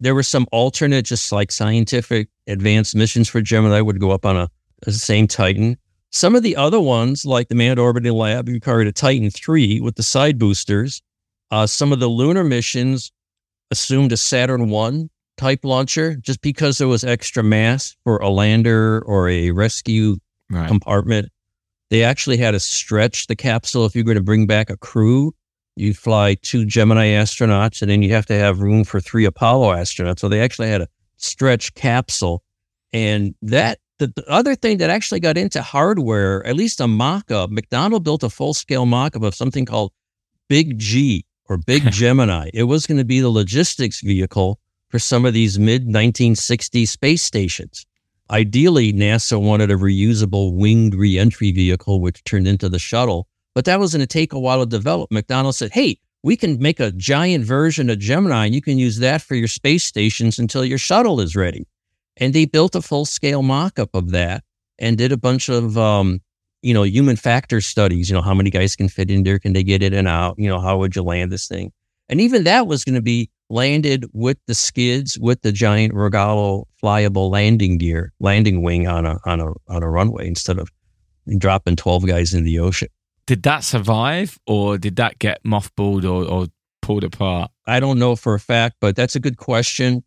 [0.01, 4.35] There were some alternate, just like scientific advanced missions for Gemini would go up on
[4.35, 4.49] a
[4.83, 5.77] the same Titan.
[6.11, 9.95] Some of the other ones, like the Manned Orbiting Lab, required a Titan three with
[9.95, 11.01] the side boosters.
[11.49, 13.13] Uh, some of the lunar missions
[13.71, 19.01] assumed a Saturn one type launcher, just because there was extra mass for a lander
[19.05, 20.17] or a rescue
[20.49, 20.67] Right.
[20.67, 21.29] compartment.
[21.89, 23.85] They actually had to stretch the capsule.
[23.85, 25.33] If you're going to bring back a crew,
[25.75, 29.73] you fly two Gemini astronauts and then you have to have room for three Apollo
[29.75, 30.19] astronauts.
[30.19, 32.43] So they actually had a stretch capsule.
[32.93, 37.31] And that, the, the other thing that actually got into hardware, at least a mock
[37.31, 39.91] up, McDonnell built a full scale mock up of something called
[40.47, 42.49] Big G or Big Gemini.
[42.53, 47.21] It was going to be the logistics vehicle for some of these mid 1960s space
[47.21, 47.85] stations.
[48.31, 53.79] Ideally, NASA wanted a reusable winged reentry vehicle, which turned into the shuttle, but that
[53.79, 55.09] was going to take a while to develop.
[55.09, 58.99] McDonnell said, Hey, we can make a giant version of Gemini and you can use
[58.99, 61.65] that for your space stations until your shuttle is ready.
[62.17, 64.43] And they built a full scale mock up of that
[64.77, 66.19] and did a bunch of, um,
[66.61, 68.09] you know, human factor studies.
[68.09, 69.39] You know, how many guys can fit in there?
[69.39, 70.35] Can they get in and out?
[70.37, 71.71] You know, how would you land this thing?
[72.09, 76.65] And even that was going to be landed with the skids, with the giant Rogallo
[76.81, 80.69] flyable landing gear, landing wing on a on a on a runway instead of
[81.37, 82.89] dropping twelve guys in the ocean.
[83.25, 86.47] Did that survive, or did that get mothballed or, or
[86.81, 87.51] pulled apart?
[87.67, 90.03] I don't know for a fact, but that's a good question.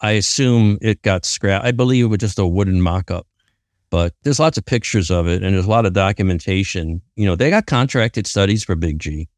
[0.00, 1.64] I assume it got scrapped.
[1.64, 3.26] I believe it was just a wooden mock up.
[3.88, 7.00] But there's lots of pictures of it and there's a lot of documentation.
[7.14, 9.28] You know, they got contracted studies for Big G.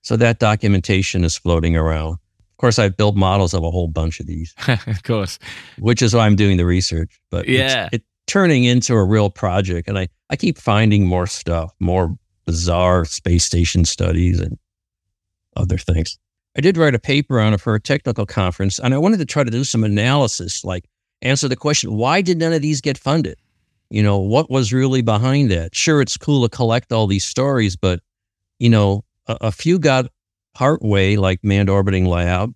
[0.00, 2.18] So that documentation is floating around.
[2.56, 5.38] Of course, I've built models of a whole bunch of these, of course.
[5.78, 7.20] which is why I'm doing the research.
[7.30, 7.88] But Yeah.
[7.92, 9.88] it's it turning into a real project.
[9.88, 12.16] And I, I keep finding more stuff, more
[12.46, 14.58] bizarre space station studies and
[15.56, 16.18] other things.
[16.56, 19.26] I did write a paper on it for a technical conference, and I wanted to
[19.26, 20.86] try to do some analysis, like
[21.22, 23.38] answer the question why did none of these get funded?
[23.90, 25.74] You know, what was really behind that?
[25.74, 28.00] Sure, it's cool to collect all these stories, but,
[28.58, 30.06] you know, a, a few got
[30.56, 32.54] partway, like Manned Orbiting Lab.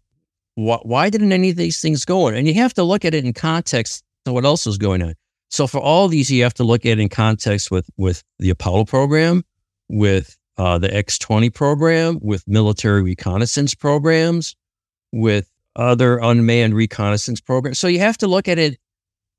[0.54, 2.34] Why, why didn't any of these things go on?
[2.34, 5.14] And you have to look at it in context to what else is going on.
[5.50, 8.86] So for all these, you have to look at in context with with the Apollo
[8.86, 9.44] program,
[9.90, 14.56] with uh, the X-20 program, with military reconnaissance programs,
[15.12, 17.78] with other unmanned reconnaissance programs.
[17.78, 18.78] So you have to look at it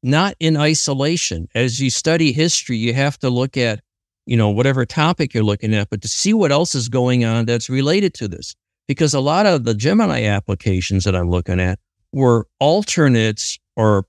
[0.03, 1.47] not in isolation.
[1.55, 3.81] As you study history, you have to look at
[4.25, 7.45] you know, whatever topic you're looking at, but to see what else is going on
[7.45, 8.55] that's related to this.
[8.87, 11.79] Because a lot of the Gemini applications that I'm looking at
[12.11, 14.05] were alternates or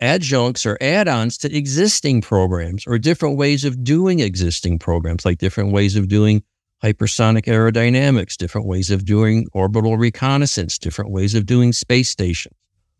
[0.00, 5.72] adjuncts or add-ons to existing programs or different ways of doing existing programs, like different
[5.72, 6.42] ways of doing
[6.82, 12.54] hypersonic aerodynamics, different ways of doing orbital reconnaissance, different ways of doing space stations,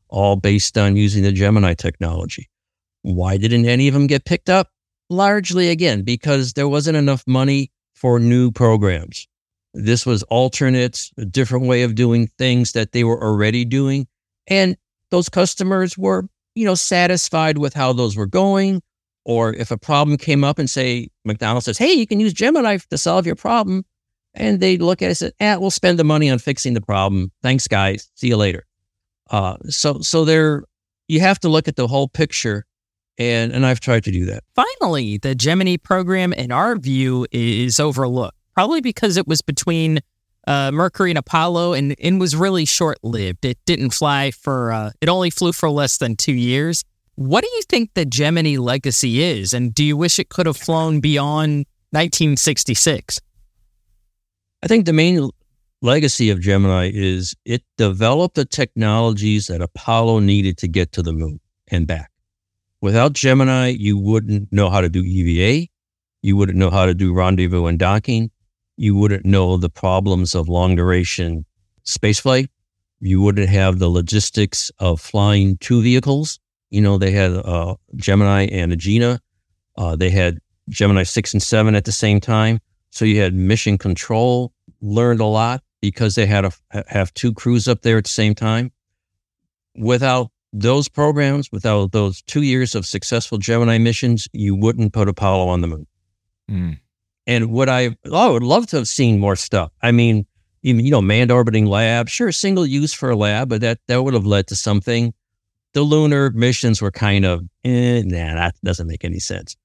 [0.09, 2.49] all based on using the Gemini technology.
[3.03, 4.71] Why didn't any of them get picked up?
[5.15, 9.29] Largely, again, because there wasn't enough money for new programs.
[9.73, 14.07] This was alternates, a different way of doing things that they were already doing.
[14.49, 14.77] And
[15.11, 18.83] those customers were, you know, satisfied with how those were going.
[19.25, 22.79] Or if a problem came up and say McDonnell's says, "Hey, you can use Gemini
[22.91, 23.85] to solve your problem,"
[24.35, 26.81] and they look at it and say, "Eh, we'll spend the money on fixing the
[26.81, 27.31] problem.
[27.43, 28.11] Thanks, guys.
[28.17, 28.67] See you later."
[29.31, 30.65] Uh, so, so there,
[31.09, 32.67] you have to look at the whole picture,
[33.19, 34.45] and and I've tried to do that.
[34.55, 40.01] Finally, the Gemini program, in our view, is overlooked, probably because it was between
[40.47, 43.45] uh, Mercury and Apollo, and it was really short lived.
[43.45, 46.85] It didn't fly for, uh, it only flew for less than two years.
[47.17, 49.53] What do you think the Gemini legacy is?
[49.53, 53.21] And do you wish it could have flown beyond 1966?
[54.63, 55.31] I think the main
[55.81, 61.13] legacy of Gemini is it developed the technologies that Apollo needed to get to the
[61.13, 62.11] moon and back.
[62.85, 65.69] Without Gemini, you wouldn't know how to do EVA.
[66.21, 68.31] You wouldn't know how to do rendezvous and docking.
[68.77, 71.47] You wouldn't know the problems of long duration
[71.87, 72.49] spaceflight.
[73.01, 76.39] You wouldn't have the logistics of flying two vehicles.
[76.69, 79.19] You know, they had uh, Gemini and Agena.
[79.79, 82.61] Uh, they had Gemini 6 and 7 at the same time.
[82.91, 87.67] So you had mission control, learned a lot because they had to have two crews
[87.67, 88.73] up there at the same time.
[89.75, 95.49] Without those programs, without those two years of successful Gemini missions, you wouldn't put Apollo
[95.49, 95.87] on the moon.
[96.49, 96.79] Mm.
[97.27, 99.73] And would I, oh, I would love to have seen more stuff.
[99.83, 100.27] I mean,
[100.63, 104.05] even, you know, manned orbiting lab, sure, single use for a lab, but that, that
[104.05, 105.13] would have led to something.
[105.73, 109.57] The lunar missions were kind of, eh, nah, that doesn't make any sense.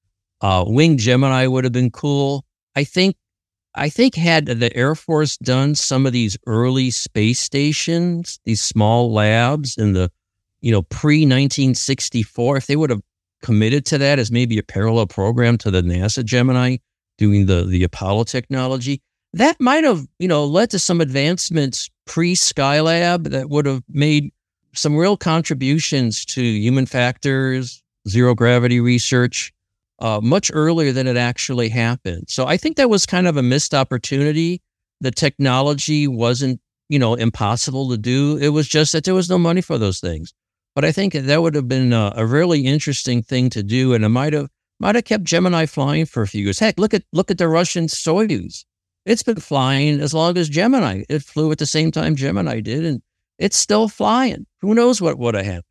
[0.42, 2.46] Uh, Wing Gemini would have been cool.
[2.76, 3.16] I think,
[3.76, 9.14] I think had the Air Force done some of these early space stations, these small
[9.14, 10.12] labs in the,
[10.62, 13.02] you know, pre 1964, if they would have
[13.42, 16.78] committed to that as maybe a parallel program to the NASA Gemini
[17.18, 19.02] doing the, the Apollo technology,
[19.34, 24.32] that might have, you know, led to some advancements pre Skylab that would have made
[24.74, 29.54] some real contributions to human factors, zero gravity research,
[30.00, 32.26] uh, much earlier than it actually happened.
[32.30, 34.62] So I think that was kind of a missed opportunity.
[35.02, 38.38] The technology wasn't, you know, impossible to do.
[38.38, 40.34] It was just that there was no money for those things.
[40.80, 44.06] But I think that would have been a, a really interesting thing to do, and
[44.06, 44.48] it might have
[44.80, 46.58] might have kept Gemini flying for a few years.
[46.58, 48.64] Heck, look at look at the Russian Soyuz.
[49.06, 51.04] It's been flying as long as Gemini.
[51.10, 53.02] It flew at the same time Gemini did, and
[53.38, 54.46] it's still flying.
[54.62, 55.64] Who knows what would have happened?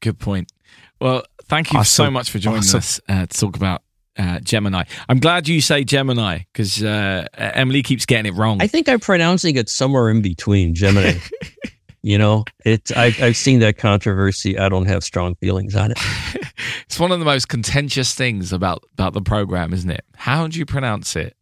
[0.00, 0.52] Good point.
[1.00, 2.76] Well, thank you so much for joining Awesome.
[2.76, 3.80] us uh, to talk about
[4.18, 4.84] uh, Gemini.
[5.08, 8.60] I'm glad you say Gemini because uh, Emily keeps getting it wrong.
[8.60, 11.14] I think I'm pronouncing it somewhere in between Gemini.
[12.02, 14.58] you know, it's I've, I've seen that controversy.
[14.58, 15.98] I don't have strong feelings on it.
[16.86, 20.04] it's one of the most contentious things about about the program, isn't it?
[20.16, 21.36] How do you pronounce it?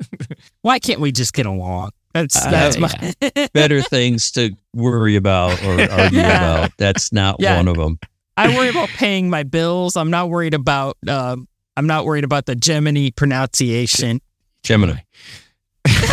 [0.62, 1.90] Why can't we just get along?
[2.12, 3.14] That's Uh, that's my.
[3.54, 6.36] Better things to worry about or argue Yeah.
[6.58, 6.70] about.
[6.78, 7.56] That's not Yeah.
[7.56, 7.98] one of them.
[8.36, 9.96] I worry about paying my bills.
[9.96, 10.96] I'm not worried about.
[11.08, 14.20] Um, I'm not worried about the Gemini pronunciation.
[14.62, 14.98] Gemini.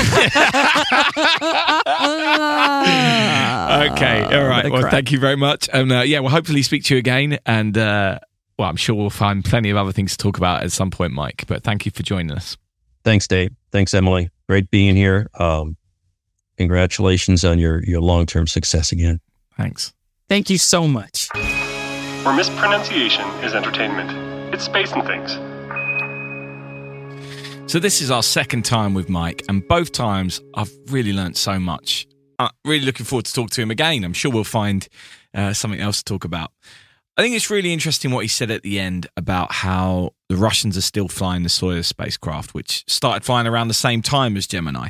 [3.91, 4.69] okay, all right.
[4.69, 4.91] Well, crap.
[4.91, 7.39] thank you very much, and uh, yeah, we'll hopefully speak to you again.
[7.45, 8.19] And uh,
[8.57, 11.13] well, I'm sure we'll find plenty of other things to talk about at some point,
[11.13, 11.45] Mike.
[11.47, 12.57] But thank you for joining us.
[13.03, 13.51] Thanks, Dave.
[13.71, 14.29] Thanks, Emily.
[14.47, 15.27] Great being here.
[15.35, 15.77] Um,
[16.57, 19.19] congratulations on your your long term success again.
[19.57, 19.93] Thanks.
[20.29, 21.27] Thank you so much.
[22.23, 24.53] Where mispronunciation is entertainment.
[24.53, 25.37] It's space and things.
[27.71, 31.57] So this is our second time with Mike, and both times I've really learnt so
[31.57, 32.05] much.
[32.37, 34.03] I'm really looking forward to talk to him again.
[34.03, 34.85] I'm sure we'll find
[35.33, 36.51] uh, something else to talk about.
[37.15, 40.75] I think it's really interesting what he said at the end about how the Russians
[40.75, 44.89] are still flying the Soyuz spacecraft, which started flying around the same time as Gemini.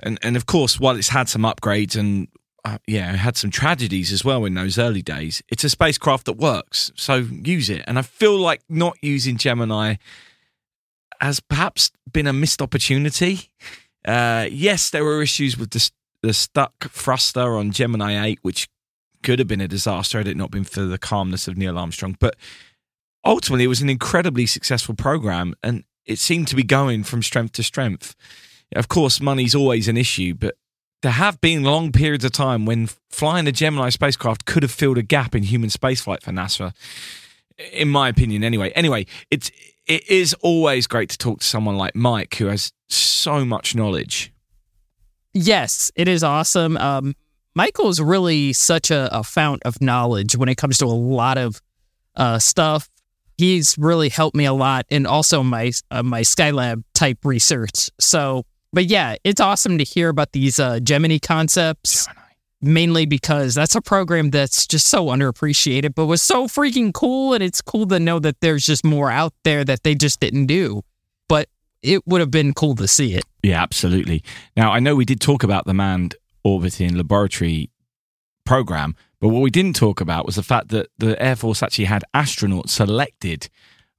[0.00, 2.28] And and of course, while it's had some upgrades and
[2.64, 6.38] uh, yeah, had some tragedies as well in those early days, it's a spacecraft that
[6.38, 6.90] works.
[6.94, 7.84] So use it.
[7.86, 9.96] And I feel like not using Gemini
[11.20, 13.50] has perhaps been a missed opportunity.
[14.04, 15.90] Uh, yes, there were issues with the,
[16.22, 18.68] the stuck thruster on Gemini 8, which
[19.22, 22.16] could have been a disaster had it not been for the calmness of Neil Armstrong.
[22.18, 22.36] But
[23.24, 25.54] ultimately, it was an incredibly successful program.
[25.62, 28.14] And it seemed to be going from strength to strength.
[28.74, 30.56] Of course, money's always an issue, but
[31.02, 34.98] there have been long periods of time when flying a Gemini spacecraft could have filled
[34.98, 36.74] a gap in human spaceflight for NASA,
[37.72, 38.42] in my opinion.
[38.42, 39.50] Anyway, anyway, it's
[39.88, 44.32] it is always great to talk to someone like Mike who has so much knowledge.
[45.32, 46.76] Yes, it is awesome.
[46.76, 47.14] Um,
[47.54, 51.38] Michael is really such a, a fount of knowledge when it comes to a lot
[51.38, 51.60] of
[52.14, 52.88] uh, stuff.
[53.36, 57.88] He's really helped me a lot, and also my uh, my Skylab type research.
[58.00, 62.08] So, but yeah, it's awesome to hear about these uh, Gemini concepts.
[62.60, 67.42] Mainly because that's a program that's just so underappreciated, but was so freaking cool, and
[67.42, 70.82] it's cool to know that there's just more out there that they just didn't do.
[71.28, 71.48] But
[71.82, 73.22] it would have been cool to see it.
[73.42, 74.24] Yeah, absolutely.
[74.56, 77.70] Now, I know we did talk about the manned orbiting laboratory
[78.44, 81.84] program, but what we didn't talk about was the fact that the Air Force actually
[81.84, 83.48] had astronauts selected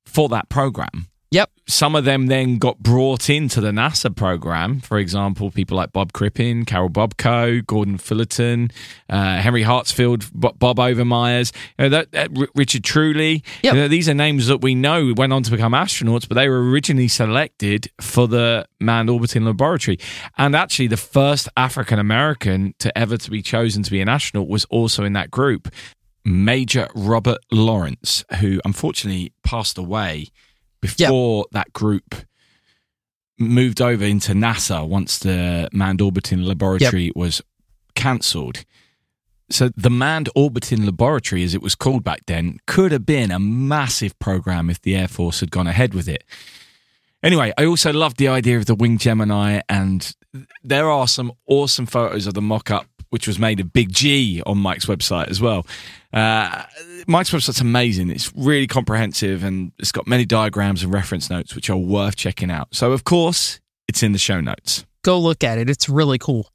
[0.05, 1.07] for that program.
[1.31, 1.51] Yep.
[1.67, 4.79] Some of them then got brought into the NASA program.
[4.79, 8.71] For example, people like Bob Crippen, Karol Bobko, Gordon Fullerton,
[9.09, 13.43] uh, Henry Hartsfield, Bob Bob Overmyers, you know, that, that, Richard Truly.
[13.61, 13.73] Yep.
[13.73, 16.49] You know, these are names that we know went on to become astronauts, but they
[16.49, 19.99] were originally selected for the manned orbiting laboratory.
[20.39, 24.49] And actually, the first African American to ever to be chosen to be an astronaut
[24.49, 25.71] was also in that group.
[26.25, 30.27] Major Robert Lawrence, who unfortunately passed away
[30.81, 32.15] before that group
[33.37, 37.41] moved over into NASA once the manned orbiting laboratory was
[37.95, 38.65] cancelled.
[39.49, 43.39] So the manned orbiting laboratory, as it was called back then, could have been a
[43.39, 46.23] massive program if the Air Force had gone ahead with it.
[47.23, 50.15] Anyway, I also loved the idea of the Wing Gemini, and
[50.63, 54.41] there are some awesome photos of the mock up, which was made of Big G
[54.45, 55.65] on Mike's website as well.
[56.11, 56.63] Uh,
[57.07, 58.09] Mike's website's amazing.
[58.09, 62.49] It's really comprehensive and it's got many diagrams and reference notes, which are worth checking
[62.49, 62.69] out.
[62.71, 64.85] So, of course, it's in the show notes.
[65.03, 65.69] Go look at it.
[65.69, 66.51] It's really cool.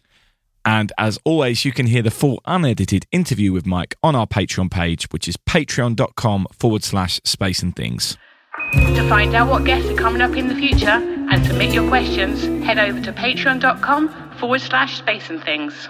[0.64, 4.70] And as always, you can hear the full unedited interview with Mike on our Patreon
[4.70, 8.16] page, which is patreon.com forward slash space and things.
[8.72, 12.44] To find out what guests are coming up in the future and submit your questions,
[12.64, 15.88] head over to patreon.com forward slash space and things.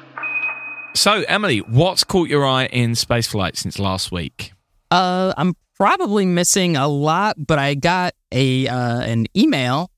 [0.94, 4.52] So, Emily, what's caught your eye in spaceflight since last week?
[4.92, 9.90] Uh, I'm probably missing a lot, but I got a uh, an email.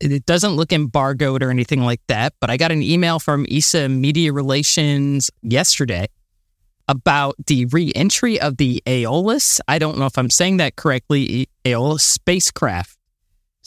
[0.00, 3.88] It doesn't look embargoed or anything like that, but I got an email from ESA
[3.88, 6.08] Media Relations yesterday
[6.88, 9.60] about the re-entry of the Aeolus.
[9.68, 11.48] I don't know if I'm saying that correctly.
[11.64, 12.98] Aeolus spacecraft.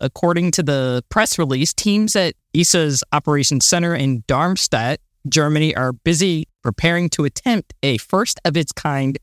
[0.02, 6.48] According to the press release, teams at ESA's Operations Center in Darmstadt, Germany, are busy
[6.66, 9.20] preparing to attempt a first of its kind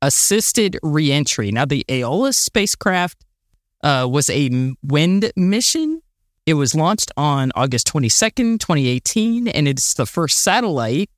[0.00, 1.50] assisted reentry.
[1.50, 3.24] Now, the Aeolus spacecraft
[3.82, 6.02] uh, was a wind mission.
[6.46, 11.10] It was launched on August 22nd, 2018, and it's the first satellite.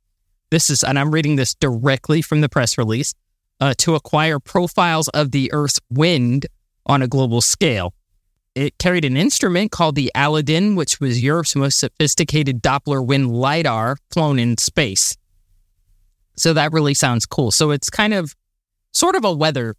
[0.50, 3.12] This is, and I'm reading this directly from the press release,
[3.60, 6.46] uh, to acquire profiles of the Earth's wind
[6.86, 7.92] on a global scale.
[8.54, 13.98] It carried an instrument called the ALADIN, which was Europe's most sophisticated Doppler wind LIDAR
[14.10, 15.14] flown in space.
[16.36, 17.50] So that really sounds cool.
[17.50, 18.34] So it's kind of
[18.92, 19.74] sort of a weather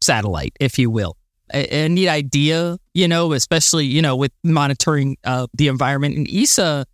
[0.00, 1.16] satellite, if you will.
[1.52, 6.16] A, a neat idea, you know, especially, you know, with monitoring uh, the environment.
[6.16, 6.86] And ESA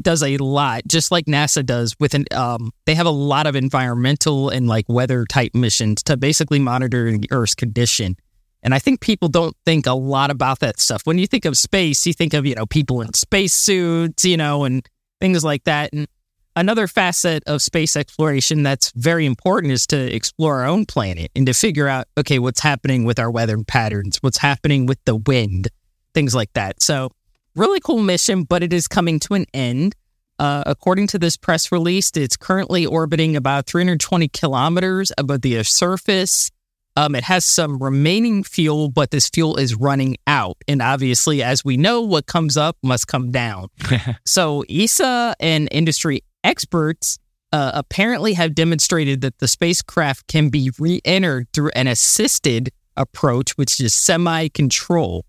[0.00, 3.56] does a lot, just like NASA does with an, um, they have a lot of
[3.56, 8.16] environmental and like weather type missions to basically monitor the Earth's condition.
[8.62, 11.02] And I think people don't think a lot about that stuff.
[11.04, 14.64] When you think of space, you think of, you know, people in spacesuits, you know,
[14.64, 14.86] and
[15.20, 15.92] things like that.
[15.92, 16.08] And
[16.56, 21.46] another facet of space exploration that's very important is to explore our own planet and
[21.46, 25.68] to figure out, okay, what's happening with our weather patterns, what's happening with the wind,
[26.14, 26.82] things like that.
[26.82, 27.10] So,
[27.54, 29.94] really cool mission, but it is coming to an end.
[30.38, 35.74] Uh, according to this press release, it's currently orbiting about 320 kilometers above the Earth's
[35.74, 36.50] surface.
[36.98, 40.56] Um, it has some remaining fuel, but this fuel is running out.
[40.66, 43.68] And obviously, as we know, what comes up must come down.
[44.24, 47.18] so, ESA and industry experts
[47.52, 53.56] uh, apparently have demonstrated that the spacecraft can be re entered through an assisted approach,
[53.58, 55.24] which is semi control.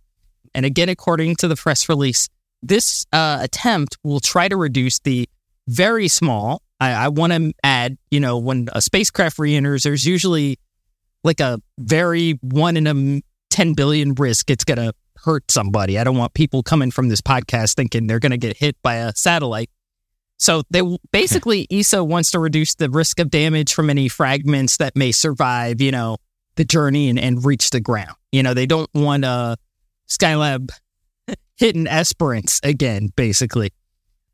[0.54, 2.28] And again, according to the press release,
[2.64, 5.30] this uh, attempt will try to reduce the
[5.68, 6.62] very small.
[6.80, 10.60] I, I want to add, you know, when a spacecraft re enters, there's usually
[11.24, 14.94] like a very one in a 10 billion risk it's going to
[15.24, 15.98] hurt somebody.
[15.98, 18.96] I don't want people coming from this podcast thinking they're going to get hit by
[18.96, 19.70] a satellite.
[20.38, 20.82] So they
[21.12, 25.82] basically ESA wants to reduce the risk of damage from any fragments that may survive,
[25.82, 26.18] you know,
[26.56, 28.16] the journey and, and reach the ground.
[28.32, 29.56] You know, they don't want uh
[30.08, 30.70] Skylab
[31.58, 33.72] hitting Esperance again, basically.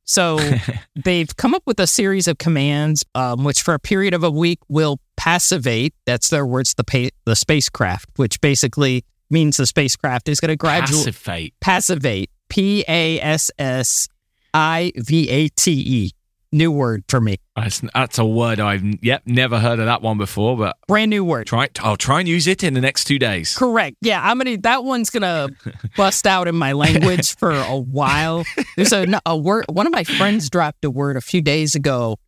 [0.06, 0.38] So
[0.95, 4.30] they've come up with a series of commands, um, which for a period of a
[4.32, 5.93] week will passivate.
[6.06, 6.74] That's their words.
[6.74, 11.54] The pa- the spacecraft, which basically means the spacecraft is going to gradually Passive fate.
[11.62, 12.30] passivate.
[12.49, 14.08] P A S S
[14.54, 16.12] I V A T E.
[16.51, 17.38] New word for me.
[17.56, 21.26] That's, that's a word I've yep never heard of that one before, but Brand new
[21.26, 21.47] word.
[21.47, 23.56] try I'll try and use it in the next two days.
[23.58, 23.97] Correct.
[24.01, 24.58] Yeah, I'm gonna.
[24.58, 25.49] That one's gonna
[25.97, 28.43] bust out in my language for a while.
[28.76, 29.66] There's a, a word.
[29.68, 32.20] One of my friends dropped a word a few days ago,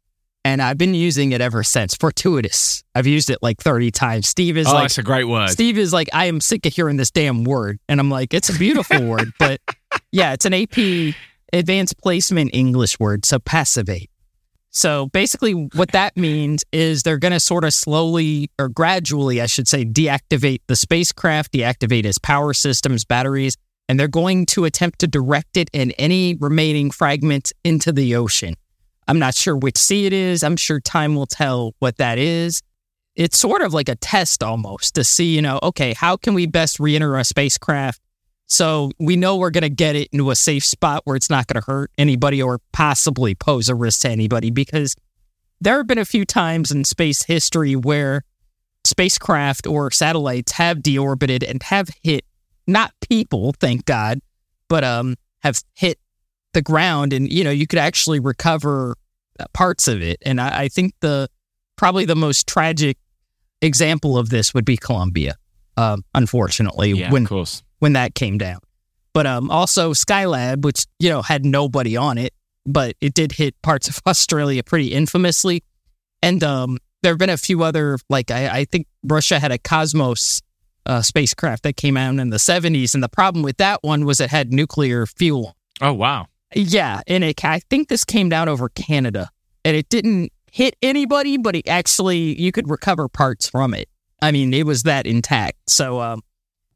[0.43, 1.93] and I've been using it ever since.
[1.93, 2.83] Fortuitous.
[2.95, 4.27] I've used it like 30 times.
[4.27, 5.49] Steve is Oh, like, that's a great word.
[5.51, 8.49] Steve is like, I am sick of hearing this damn word, and I'm like, it's
[8.49, 9.61] a beautiful word, but
[10.11, 11.13] yeah, it's an AP
[11.55, 13.25] advanced placement English word.
[13.25, 14.09] So passivate.
[14.69, 19.45] So basically, what that means is they're going to sort of slowly or gradually, I
[19.45, 23.55] should say, deactivate the spacecraft, deactivate its power systems, batteries,
[23.87, 28.55] and they're going to attempt to direct it and any remaining fragments into the ocean.
[29.07, 30.43] I'm not sure which sea it is.
[30.43, 32.61] I'm sure time will tell what that is.
[33.15, 36.47] It's sort of like a test almost to see, you know, okay, how can we
[36.47, 38.01] best re enter a spacecraft
[38.47, 41.47] so we know we're going to get it into a safe spot where it's not
[41.47, 44.95] going to hurt anybody or possibly pose a risk to anybody because
[45.61, 48.23] there have been a few times in space history where
[48.83, 52.23] spacecraft or satellites have deorbited and have hit
[52.67, 54.19] not people, thank God,
[54.67, 55.99] but um have hit
[56.53, 58.95] the ground and you know you could actually recover
[59.53, 60.17] parts of it.
[60.25, 61.29] And I, I think the
[61.75, 62.97] probably the most tragic
[63.61, 65.35] example of this would be Columbia.
[65.77, 67.63] Um, unfortunately, yeah, when of course.
[67.79, 68.59] When that came down.
[69.13, 72.33] But um, also Skylab, which you know had nobody on it,
[72.65, 75.63] but it did hit parts of Australia pretty infamously.
[76.21, 79.57] And um, there have been a few other, like I, I think Russia had a
[79.57, 80.41] Cosmos
[80.85, 84.19] uh, spacecraft that came out in the 70s, and the problem with that one was
[84.19, 85.55] it had nuclear fuel.
[85.81, 86.27] Oh wow.
[86.53, 89.29] Yeah, and it, I think this came down over Canada,
[89.63, 93.89] and it didn't hit anybody, but it actually you could recover parts from it.
[94.21, 95.57] I mean, it was that intact.
[95.67, 96.21] So, um,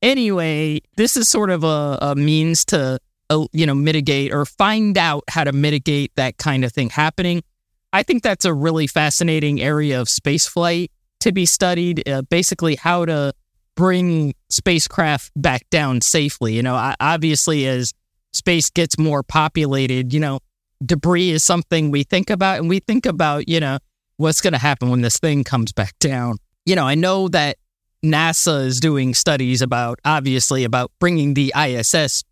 [0.01, 4.97] anyway, this is sort of a, a means to uh, you know mitigate or find
[4.97, 7.43] out how to mitigate that kind of thing happening.
[7.91, 10.89] I think that's a really fascinating area of spaceflight
[11.21, 12.07] to be studied.
[12.07, 13.33] Uh, basically, how to
[13.75, 16.53] bring spacecraft back down safely.
[16.53, 17.93] You know, I- obviously, as
[18.33, 20.39] space gets more populated, you know,
[20.85, 23.79] debris is something we think about, and we think about, you know,
[24.17, 26.37] what's going to happen when this thing comes back down.
[26.65, 27.57] You know, I know that
[28.03, 32.23] NASA is doing studies about, obviously, about bringing the ISS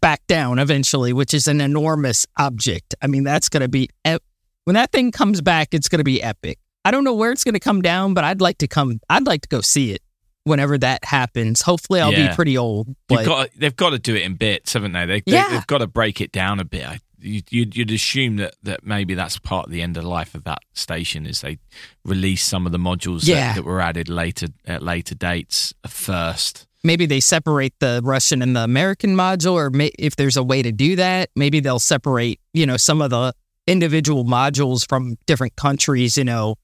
[0.00, 2.94] back down eventually, which is an enormous object.
[3.02, 4.22] I mean, that's going to be, ep-
[4.64, 6.58] when that thing comes back, it's going to be epic.
[6.84, 9.26] I don't know where it's going to come down, but I'd like to come, I'd
[9.26, 10.02] like to go see it
[10.44, 11.62] whenever that happens.
[11.62, 12.28] Hopefully, I'll Yeah.
[12.30, 12.94] be pretty old.
[13.08, 15.04] But got they've got to do it in bits, haven't they?
[15.04, 15.48] they, Yeah.
[15.48, 16.86] they have got to break it down a bit.
[16.86, 20.34] I, you, you'd, you'd assume that, that maybe that's part of the end of life
[20.34, 21.58] of that station is they
[22.04, 23.48] release some of the modules Yeah.
[23.48, 26.66] that, that were added later at later dates first.
[26.84, 30.62] maybe they separate the Russian and the American module, or may, if there's a way
[30.62, 33.32] to do that, maybe they'll separate, you know, some of the
[33.66, 36.54] individual modules from different countries, you know,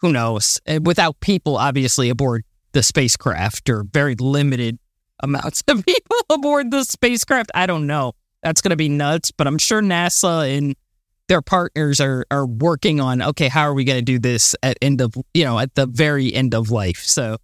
[0.00, 4.78] who knows, without people obviously aboard the spacecraft or very limited
[5.22, 7.50] amounts of people aboard the spacecraft.
[7.54, 8.12] I don't know.
[8.42, 10.76] That's going to be nuts, but I'm sure NASA and
[11.28, 14.78] their partners are are working on okay, how are we going to do this at
[14.80, 16.98] end of you know at the very end of life.
[16.98, 17.38] So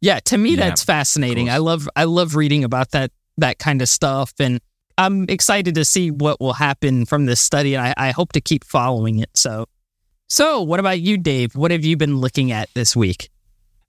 [0.00, 1.50] yeah, to me Yeah, that's fascinating.
[1.50, 4.60] I love I love reading about that that kind of stuff, and
[4.96, 8.40] I'm excited to see what will happen from this study, and I, I hope to
[8.40, 9.30] keep following it.
[9.34, 9.66] So,
[10.28, 11.56] so what about you, Dave?
[11.56, 13.30] What have you been looking at this week?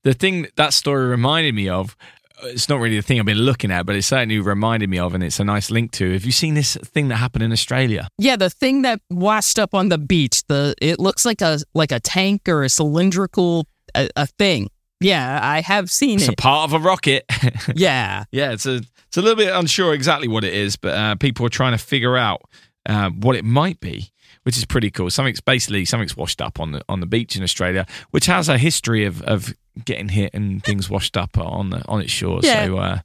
[0.03, 1.95] The thing that, story reminded me of,
[2.43, 5.13] it's not really the thing I've been looking at, but it certainly reminded me of,
[5.13, 6.13] and it's a nice link to.
[6.13, 8.07] Have you seen this thing that happened in Australia?
[8.17, 10.43] Yeah, the thing that washed up on the beach.
[10.47, 14.69] The it looks like a like a tank or a cylindrical a, a thing.
[15.01, 16.23] Yeah, I have seen it.
[16.23, 17.25] It's a part of a rocket.
[17.75, 21.15] Yeah, Yeah, it's a it's a little bit unsure exactly what it is, but uh,
[21.15, 22.41] people are trying to figure out
[22.85, 24.11] uh, what it might be,
[24.45, 25.09] which is pretty cool.
[25.09, 28.57] Something's basically something's washed up on the on the beach in Australia, which has a
[28.59, 32.45] history of of getting hit and things washed up on the on its shores.
[32.45, 32.65] Yeah.
[32.65, 32.99] So uh,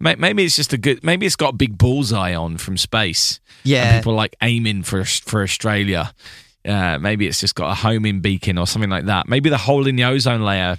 [0.00, 1.04] maybe it's just a good.
[1.04, 3.38] Maybe it's got a big bullseye on from space.
[3.64, 3.98] yeah.
[3.98, 6.12] people like aiming for for Australia.
[6.64, 9.28] Uh, maybe it's just got a homing beacon or something like that.
[9.28, 10.76] Maybe the hole in the ozone layer,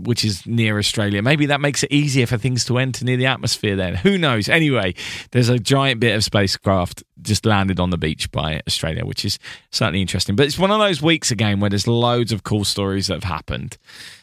[0.00, 3.26] which is near Australia, maybe that makes it easier for things to enter near the
[3.26, 3.76] atmosphere.
[3.76, 4.48] Then who knows?
[4.48, 4.94] Anyway,
[5.32, 9.38] there's a giant bit of spacecraft just landed on the beach by Australia, which is
[9.70, 10.36] certainly interesting.
[10.36, 13.24] But it's one of those weeks again where there's loads of cool stories that have
[13.24, 13.76] happened.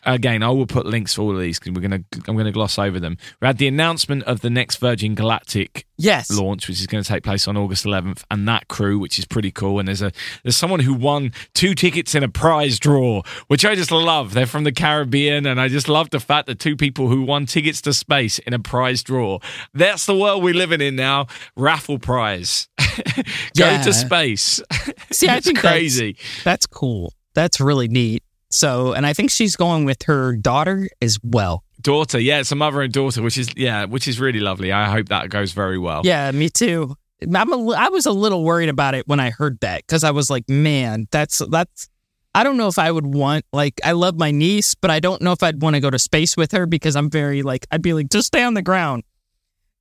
[0.03, 2.77] Again, I will put links for all of these because we're gonna I'm gonna gloss
[2.79, 3.17] over them.
[3.41, 6.29] We had the announcement of the next Virgin Galactic Yes.
[6.29, 9.23] launch, which is going to take place on August 11th, and that crew, which is
[9.25, 9.79] pretty cool.
[9.79, 10.11] And there's a
[10.43, 14.33] there's someone who won two tickets in a prize draw, which I just love.
[14.33, 17.45] They're from the Caribbean, and I just love the fact that two people who won
[17.45, 19.39] tickets to space in a prize draw.
[19.73, 21.27] That's the world we're living in now.
[21.55, 22.67] Raffle prize,
[23.57, 23.81] go Yeah.
[23.83, 24.61] to space.
[25.11, 26.17] See, I think that's- crazy.
[26.43, 27.13] That's cool.
[27.33, 28.23] That's really neat.
[28.49, 31.63] So, and I think she's going with her daughter as well.
[31.81, 34.71] Daughter, yeah, it's a mother and daughter, which is yeah, which is really lovely.
[34.71, 36.01] I hope that goes very well.
[36.05, 36.95] Yeah, me too.
[37.21, 40.11] I'm a, I was a little worried about it when I heard that because I
[40.11, 41.89] was like, man, that's that's.
[42.33, 45.21] I don't know if I would want like I love my niece, but I don't
[45.21, 47.81] know if I'd want to go to space with her because I'm very like I'd
[47.81, 49.03] be like just stay on the ground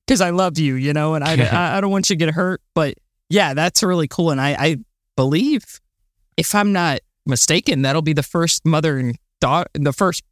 [0.07, 2.35] because I love you, you know, and I, I I don't want you to get
[2.35, 2.61] hurt.
[2.75, 2.95] But
[3.29, 4.77] yeah, that's really cool, and I I
[5.17, 5.81] believe
[6.37, 10.23] if I'm not mistaken, that'll be the first mother and daughter, the first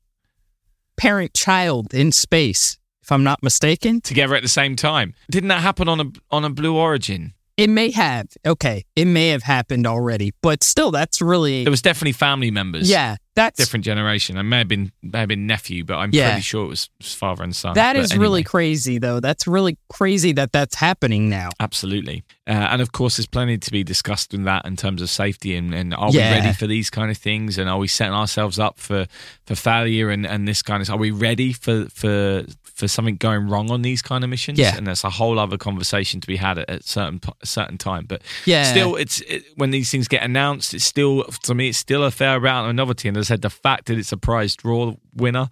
[0.97, 2.79] parent child in space.
[3.03, 5.15] If I'm not mistaken, Together at the same time.
[5.29, 7.35] Didn't that happen on a on a Blue Origin?
[7.57, 8.29] It may have.
[8.47, 8.85] Okay.
[8.97, 11.65] It may have happened already, but still, that's really.
[11.65, 12.89] There was definitely family members.
[12.89, 13.57] yeah, that's.
[13.59, 14.37] different generation.
[14.39, 16.31] I may have been may have been nephew, but I'm Yeah.
[16.31, 17.75] pretty sure it was father and son.
[17.75, 19.21] That But is really crazy, though.
[19.21, 21.51] That's really crazy that that's happening now.
[21.61, 22.25] absolutely.
[22.47, 25.55] Uh, and of course, there's plenty to be discussed in that in terms of safety
[25.55, 26.33] and, and are Yeah.
[26.35, 29.07] we ready for these kind of things and are we setting ourselves up for
[29.47, 33.49] for failure and and this kind of are we ready for for for something going
[33.49, 34.59] wrong on these kind of missions?
[34.59, 34.77] Yeah.
[34.77, 38.07] and that's a whole other conversation to be had at, at certain a certain time.
[38.09, 38.65] But Yeah.
[38.65, 42.11] still, it's it, when these things get announced, it's still to me, it's still a
[42.11, 43.07] fair amount of novelty.
[43.09, 45.49] And I said, the fact that it's a prize draw winner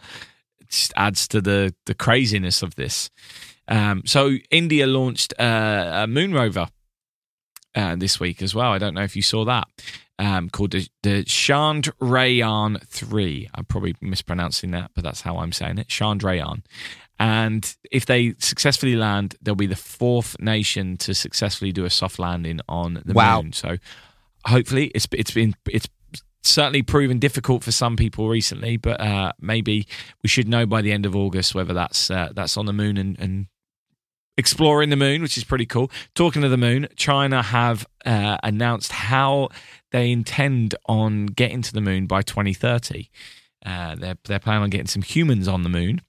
[0.69, 3.11] just adds to the the craziness of this.
[3.69, 6.69] Um, so India launched uh, a moon rover
[7.75, 8.73] uh, this week as well.
[8.73, 9.69] I don't know if you saw that.
[10.19, 13.49] Um, called the, the Chandrayaan 3.
[13.55, 15.89] I'm probably mispronouncing that, but that's how I'm saying it.
[15.89, 16.63] Chandrayaan.
[17.19, 22.19] And if they successfully land, they'll be the fourth nation to successfully do a soft
[22.19, 23.43] landing on the Wow.
[23.43, 23.53] moon.
[23.53, 23.77] So
[24.47, 25.89] hopefully it's it's been it's
[26.43, 29.87] certainly proven difficult for some people recently, but uh, maybe
[30.23, 32.97] we should know by the end of August whether that's uh, that's on the moon
[32.97, 33.47] and, and
[34.37, 35.91] exploring the moon, which is pretty cool.
[36.15, 39.51] Talking of the moon, China have uh, announced how
[39.93, 43.11] they intend on getting to the moon by 2030.
[43.65, 46.01] Uh, they're they're planning on getting some humans on the moon.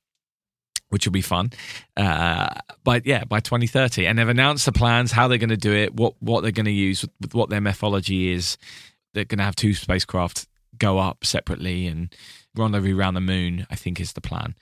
[0.89, 1.51] Which will be fun,
[1.95, 2.49] uh,
[2.83, 5.95] but yeah, by 2030, and they've announced the plans, how they're going to do it,
[5.95, 8.57] what what they're going to use, what their methodology is.
[9.13, 10.47] They're going to have two spacecraft
[10.77, 12.13] go up separately and
[12.55, 13.67] rendezvous around the moon.
[13.69, 14.55] I think is the plan.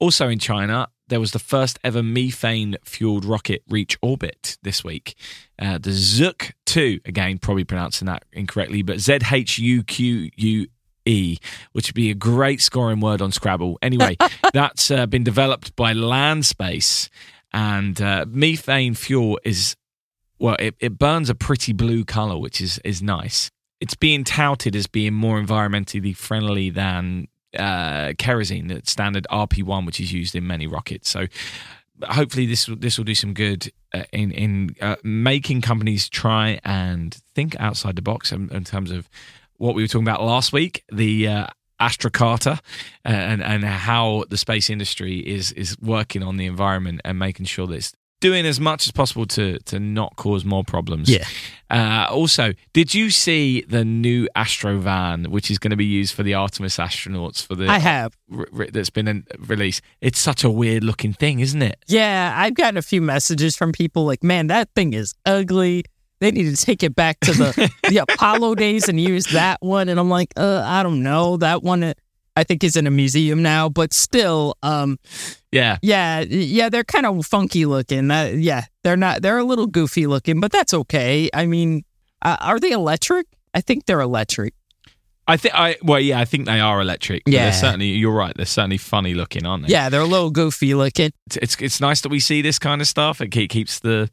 [0.00, 5.16] Also in China, there was the first ever methane fueled rocket reach orbit this week.
[5.58, 10.66] Uh, the Zhuk 2, again, probably pronouncing that incorrectly, but Z H U Q U
[11.04, 11.38] E,
[11.72, 13.78] which would be a great scoring word on Scrabble.
[13.82, 14.16] Anyway,
[14.52, 17.08] that's uh, been developed by Landspace,
[17.52, 19.74] and uh, methane fuel is
[20.38, 23.50] well, it, it burns a pretty blue color, which is is nice.
[23.80, 30.00] It's being touted as being more environmentally friendly than uh, kerosene, the standard RP1, which
[30.00, 31.08] is used in many rockets.
[31.08, 31.26] So
[32.02, 36.60] hopefully this will this will do some good uh, in in uh, making companies try
[36.64, 39.08] and think outside the box in, in terms of
[39.56, 41.46] what we were talking about last week, the uh,
[41.80, 42.56] Astra uh,
[43.04, 47.66] and and how the space industry is is working on the environment and making sure
[47.66, 51.08] that it's doing as much as possible to to not cause more problems.
[51.08, 51.26] Yeah.
[51.70, 56.14] Uh, also, did you see the new Astro van, which is going to be used
[56.14, 58.16] for the Artemis astronauts for the I have.
[58.72, 59.82] that's been in, released?
[60.00, 61.76] It's such a weird looking thing, isn't it?
[61.86, 65.84] Yeah, I've gotten a few messages from people like, man, that thing is ugly.
[66.20, 69.88] They need to take it back to the, the Apollo days and use that one.
[69.88, 71.36] And I'm like, uh, I don't know.
[71.36, 71.94] That one, uh,
[72.38, 74.98] I think, is in a museum now, but still, um,
[75.50, 75.78] Yeah.
[75.82, 78.08] yeah, yeah, they're kind of funky looking.
[78.08, 81.28] That, yeah, they're not, they're a little goofy looking, but that's okay.
[81.34, 81.82] I mean,
[82.22, 83.26] uh, are they electric?
[83.54, 84.54] I think they're electric.
[85.26, 87.22] I think I well, yeah, I think they are electric.
[87.26, 87.44] Yeah.
[87.44, 87.88] they're certainly.
[87.88, 88.32] You're right.
[88.34, 89.72] They're certainly funny looking, aren't they?
[89.72, 91.10] Yeah, they're a little goofy looking.
[91.26, 93.20] it's it's, it's nice that we see this kind of stuff.
[93.20, 94.08] It keeps the,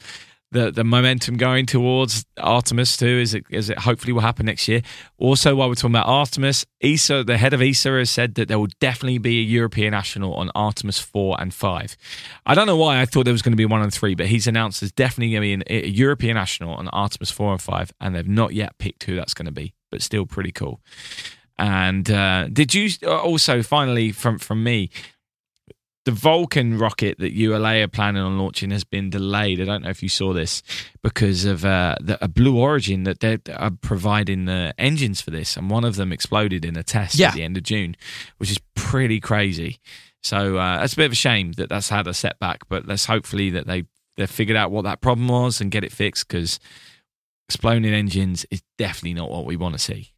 [0.56, 3.06] the the momentum going towards Artemis too.
[3.06, 4.82] Is it is it hopefully will happen next year.
[5.18, 8.58] Also, while we're talking about Artemis, ESA, the head of ESA, has said that there
[8.58, 11.96] will definitely be a European astronaut on Artemis four and five.
[12.46, 14.28] I don't know why I thought there was going to be one and three, but
[14.28, 17.62] he's announced there's definitely going to be an, a European astronaut on Artemis four and
[17.62, 20.80] five, and they've not yet picked who that's going to be, but still pretty cool.
[21.58, 24.90] And uh, did you also finally from from me?
[26.06, 29.60] The Vulcan rocket that ULA are planning on launching has been delayed.
[29.60, 30.62] I don't know if you saw this
[31.02, 35.58] because of uh, the, a Blue Origin that they're are providing the engines for this,
[35.58, 37.30] and one of them exploded in a test Yeah.
[37.30, 37.96] at the end of June,
[38.38, 39.80] which is pretty crazy.
[40.22, 43.06] So uh, it's a bit of a shame that that's had a setback, but let's
[43.06, 43.84] hopefully that they
[44.18, 46.60] they figured out what that problem was and get it fixed because
[47.50, 50.12] exploding engines is definitely not what we want to see.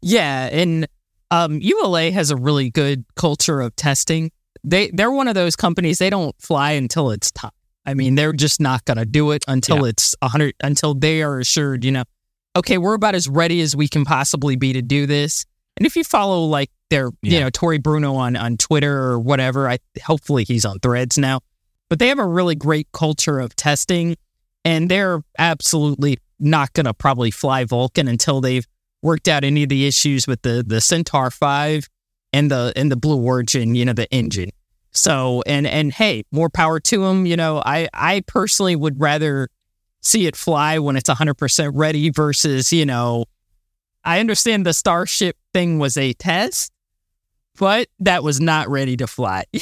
[0.00, 0.86] Yeah, and
[1.30, 4.30] um, ULA has a really good culture of testing.
[4.64, 5.98] They they're one of those companies.
[5.98, 7.50] They don't fly until it's time.
[7.84, 9.90] I mean, they're just not going to do it until Yeah.
[9.90, 10.54] it's a hundred.
[10.62, 12.04] Until they are assured, you know,
[12.54, 15.44] okay, we're about as ready as we can possibly be to do this.
[15.76, 19.68] And if you follow like their, you know, Tory Bruno on on Twitter or whatever,
[19.68, 21.40] I hopefully he's on Threads now.
[21.88, 24.16] But they have a really great culture of testing,
[24.64, 28.66] and they're absolutely not going to probably fly Vulcan until they've
[29.02, 31.88] worked out any of the issues with the the Centaur Five
[32.32, 34.50] and the and the Blue Origin, you know, the engine.
[34.92, 37.26] So and and hey, more power to them.
[37.26, 39.48] You know, I I personally would rather
[40.00, 43.24] see it fly when it's 100% ready versus, you know,
[44.04, 46.72] I understand the Starship thing was a test,
[47.56, 49.44] but that was not ready to fly.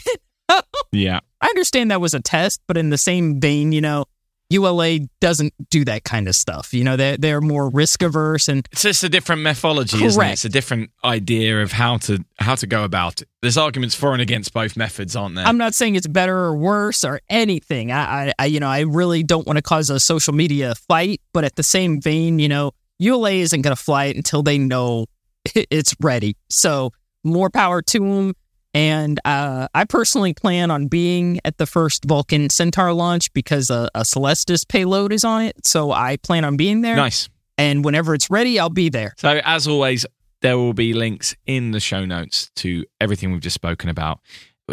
[0.92, 1.20] Yeah.
[1.40, 4.06] I understand that was a test, but in the same vein, you know,
[4.50, 6.74] ULA doesn't do that kind of stuff.
[6.74, 10.24] You know, they're, they're more risk averse and It's just a different methodology, isn't it?
[10.24, 10.32] Correct.
[10.32, 13.28] It's a different idea of how to how to go about it.
[13.42, 15.46] There's arguments for and against both methods, aren't there?
[15.46, 17.92] I'm not saying it's better or worse or anything.
[17.92, 21.20] I, I, I you know, I really don't want to cause a social media fight,
[21.32, 24.58] but at the same vein, you know, ULA isn't going to fly it until they
[24.58, 25.06] know
[25.54, 26.36] it's ready.
[26.48, 26.90] So
[27.22, 28.34] more power to them.
[28.72, 33.90] And uh, I personally plan on being at the first Vulcan Centaur launch because a,
[33.94, 35.66] a Celestis payload is on it.
[35.66, 36.96] So I plan on being there.
[36.96, 37.28] nice.
[37.58, 39.12] And whenever it's ready, I'll be there.
[39.18, 40.06] So as always,
[40.40, 44.20] there will be links in the show notes to everything we've just spoken about.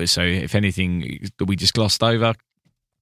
[0.05, 2.33] So if anything that we just glossed over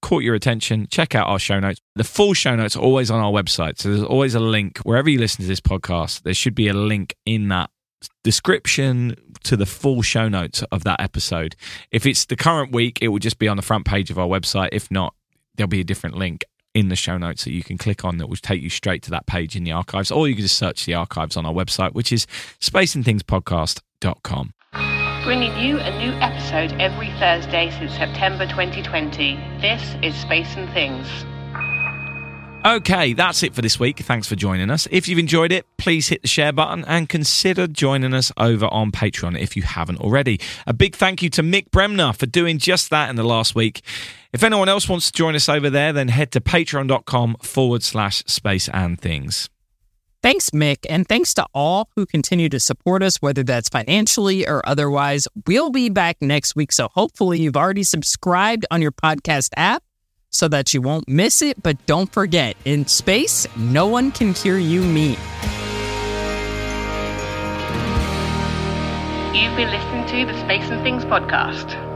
[0.06, 1.82] caught your attention, check out our show notes.
[1.96, 3.80] The full show notes are always on our website.
[3.80, 6.22] So there's always a link wherever you listen to this podcast.
[6.22, 7.72] There should be a link in that
[8.24, 11.56] description to the full show notes of that episode.
[11.92, 14.28] If it's the current week, it will just be on the front page of our
[14.28, 14.70] website.
[14.72, 15.14] If not,
[15.56, 16.44] there'll be a different link
[16.74, 19.12] in the show notes that you can click on that will take you straight to
[19.12, 21.94] that page in the archives, or you can just search the archives on our website,
[21.94, 22.28] which is
[22.60, 24.54] spaceandthingspodcast.com.
[25.24, 29.38] Bringing you a new episode every Thursday since September 2020.
[29.60, 31.08] This is Space and Things.
[32.66, 34.00] Okay, that's it for this week.
[34.00, 34.88] Thanks for joining us.
[34.90, 38.92] If you've enjoyed it, please hit the share button and consider joining us over on
[38.92, 40.40] Patreon if you haven't already.
[40.66, 43.82] A big thank you to Mick Bremner for doing just that in the last week.
[44.34, 48.24] If anyone else wants to join us over there, then head to patreon.com forward slash
[48.26, 49.48] space and things.
[50.24, 54.68] Thanks, Mick, and thanks to all who continue to support us, whether that's financially or
[54.68, 55.28] otherwise.
[55.46, 59.84] We'll be back next week, so hopefully you've already subscribed on your podcast app
[60.36, 61.64] so that you won't miss it.
[61.64, 65.18] But don't forget, in space, no one can hear you mean.
[69.34, 71.95] You've been listening to the Space and Things podcast.